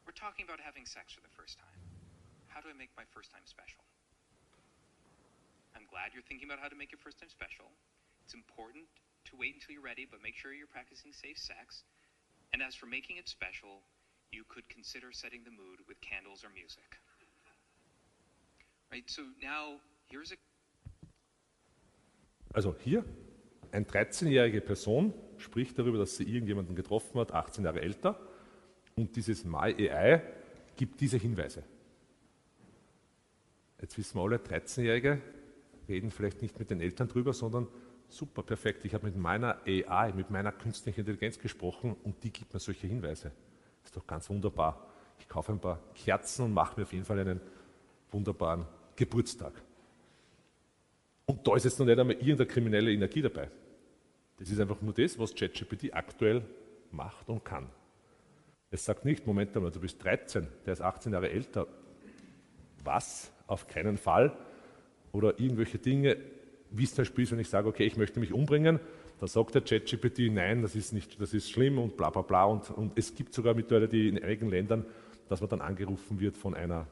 [0.08, 1.80] We're talking about having sex for the first time.
[2.48, 3.84] How do I make my first time special?
[5.76, 7.68] I'm glad you're thinking about how to make your first time special.
[8.24, 8.88] It's important
[9.28, 11.84] to wait until you're ready, but make sure you're practicing safe sex.
[12.56, 13.84] And as for making it special,
[14.32, 17.03] you could consider setting the mood with candles or music.
[22.52, 23.04] Also hier,
[23.72, 28.20] eine 13-jährige Person spricht darüber, dass sie irgendjemanden getroffen hat, 18 Jahre älter,
[28.96, 30.22] und dieses MyAI
[30.76, 31.64] gibt diese Hinweise.
[33.80, 35.20] Jetzt wissen wir alle, 13-Jährige
[35.88, 37.66] reden vielleicht nicht mit den Eltern drüber, sondern
[38.08, 42.54] super, perfekt, ich habe mit meiner AI, mit meiner künstlichen Intelligenz gesprochen und die gibt
[42.54, 43.32] mir solche Hinweise.
[43.84, 44.88] Ist doch ganz wunderbar.
[45.18, 47.40] Ich kaufe ein paar Kerzen und mache mir auf jeden Fall einen
[48.10, 48.64] wunderbaren
[48.96, 49.52] Geburtstag.
[51.26, 53.50] Und da ist jetzt noch nicht einmal irgendeine kriminelle Energie dabei.
[54.38, 56.42] Das ist einfach nur das, was ChatGPT aktuell
[56.90, 57.68] macht und kann.
[58.70, 61.66] Es sagt nicht, Moment einmal, du bist 13, der ist 18 Jahre älter.
[62.82, 63.30] Was?
[63.46, 64.36] Auf keinen Fall.
[65.12, 66.16] Oder irgendwelche Dinge,
[66.70, 68.80] wie es zum Beispiel ist, wenn ich sage, okay, ich möchte mich umbringen,
[69.20, 72.44] da sagt der ChatGPT, nein, das ist nicht, das ist schlimm und bla bla bla.
[72.44, 74.84] Und, und es gibt sogar mittlerweile die in einigen Ländern,
[75.28, 76.86] dass man dann angerufen wird von einer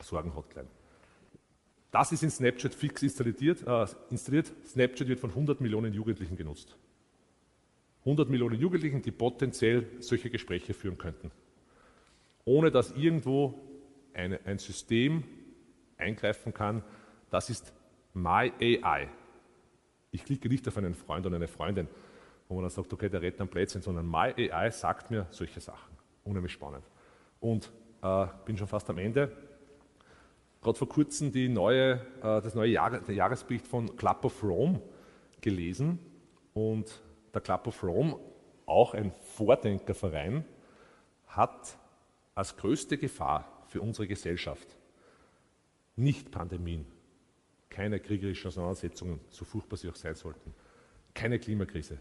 [0.00, 0.68] Sorgenhotline.
[1.94, 4.52] Das ist in Snapchat fix installiert, äh, installiert.
[4.66, 6.76] Snapchat wird von 100 Millionen Jugendlichen genutzt.
[8.00, 11.30] 100 Millionen Jugendlichen, die potenziell solche Gespräche führen könnten.
[12.44, 13.54] Ohne dass irgendwo
[14.12, 15.22] eine, ein System
[15.96, 16.82] eingreifen kann,
[17.30, 17.72] das ist
[18.12, 19.08] My AI.
[20.10, 21.86] Ich klicke nicht auf einen Freund oder eine Freundin,
[22.48, 25.60] wo man dann sagt, okay, der redet am Plätzchen, sondern My AI sagt mir solche
[25.60, 25.96] Sachen.
[26.24, 26.82] Unheimlich spannend.
[27.38, 27.70] Und
[28.02, 29.53] äh, bin schon fast am Ende
[30.64, 34.80] gerade vor kurzem die neue, äh, das neue Jahr, der Jahresbericht von Club of Rome
[35.40, 35.98] gelesen.
[36.54, 37.00] Und
[37.32, 38.18] der Club of Rome,
[38.66, 40.44] auch ein Vordenkerverein,
[41.26, 41.76] hat
[42.34, 44.66] als größte Gefahr für unsere Gesellschaft
[45.96, 46.86] nicht Pandemien,
[47.70, 50.54] keine kriegerischen Auseinandersetzungen, so furchtbar sie auch sein sollten,
[51.12, 51.98] keine Klimakrise.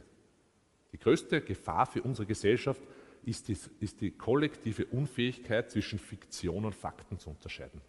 [0.91, 2.81] Die größte Gefahr für unsere Gesellschaft
[3.23, 7.81] ist die, ist die kollektive Unfähigkeit zwischen Fiktion und Fakten zu unterscheiden.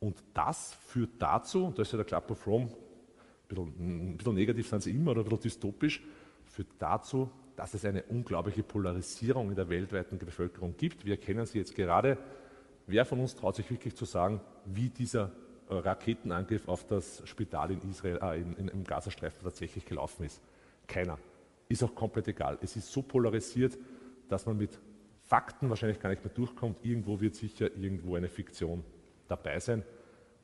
[0.00, 4.16] Und das führt dazu, und da ist ja der Club of Rome, ein bisschen, ein
[4.16, 6.02] bisschen negativ sind sie immer oder ein bisschen dystopisch,
[6.44, 11.04] führt dazu, dass es eine unglaubliche Polarisierung in der weltweiten Bevölkerung gibt.
[11.04, 12.16] Wir erkennen sie jetzt gerade.
[12.86, 15.32] Wer von uns traut sich wirklich zu sagen, wie dieser
[15.68, 20.40] äh, Raketenangriff auf das Spital in Israel, äh, in, in, im Gazastreifen tatsächlich gelaufen ist?
[20.86, 21.18] Keiner.
[21.68, 22.58] Ist auch komplett egal.
[22.62, 23.76] Es ist so polarisiert,
[24.28, 24.78] dass man mit
[25.24, 26.84] Fakten wahrscheinlich gar nicht mehr durchkommt.
[26.84, 28.84] Irgendwo wird sicher irgendwo eine Fiktion
[29.28, 29.84] dabei sein.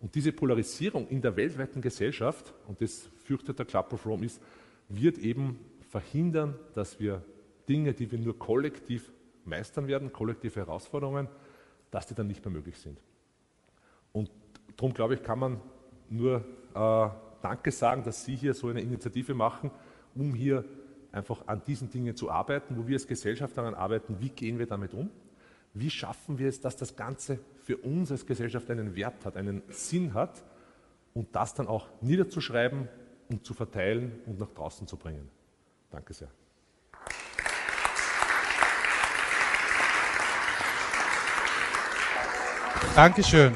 [0.00, 4.40] Und diese Polarisierung in der weltweiten Gesellschaft, und das fürchtet der Club of Rome ist,
[4.88, 5.58] wird eben
[5.88, 7.22] verhindern, dass wir
[7.68, 9.10] Dinge, die wir nur kollektiv
[9.44, 11.28] meistern werden, kollektive Herausforderungen,
[11.90, 13.00] dass die dann nicht mehr möglich sind.
[14.12, 14.30] Und
[14.76, 15.60] darum glaube ich, kann man
[16.10, 17.08] nur äh,
[17.40, 19.70] Danke sagen, dass Sie hier so eine Initiative machen,
[20.14, 20.64] um hier
[21.12, 24.66] einfach an diesen Dingen zu arbeiten, wo wir als Gesellschaft daran arbeiten, wie gehen wir
[24.66, 25.10] damit um
[25.74, 29.62] wie schaffen wir es, dass das Ganze für uns als Gesellschaft einen Wert hat, einen
[29.70, 30.44] Sinn hat
[31.14, 32.88] und das dann auch niederzuschreiben
[33.30, 35.30] und zu verteilen und nach draußen zu bringen.
[35.90, 36.28] Danke sehr.
[42.94, 43.54] Dankeschön.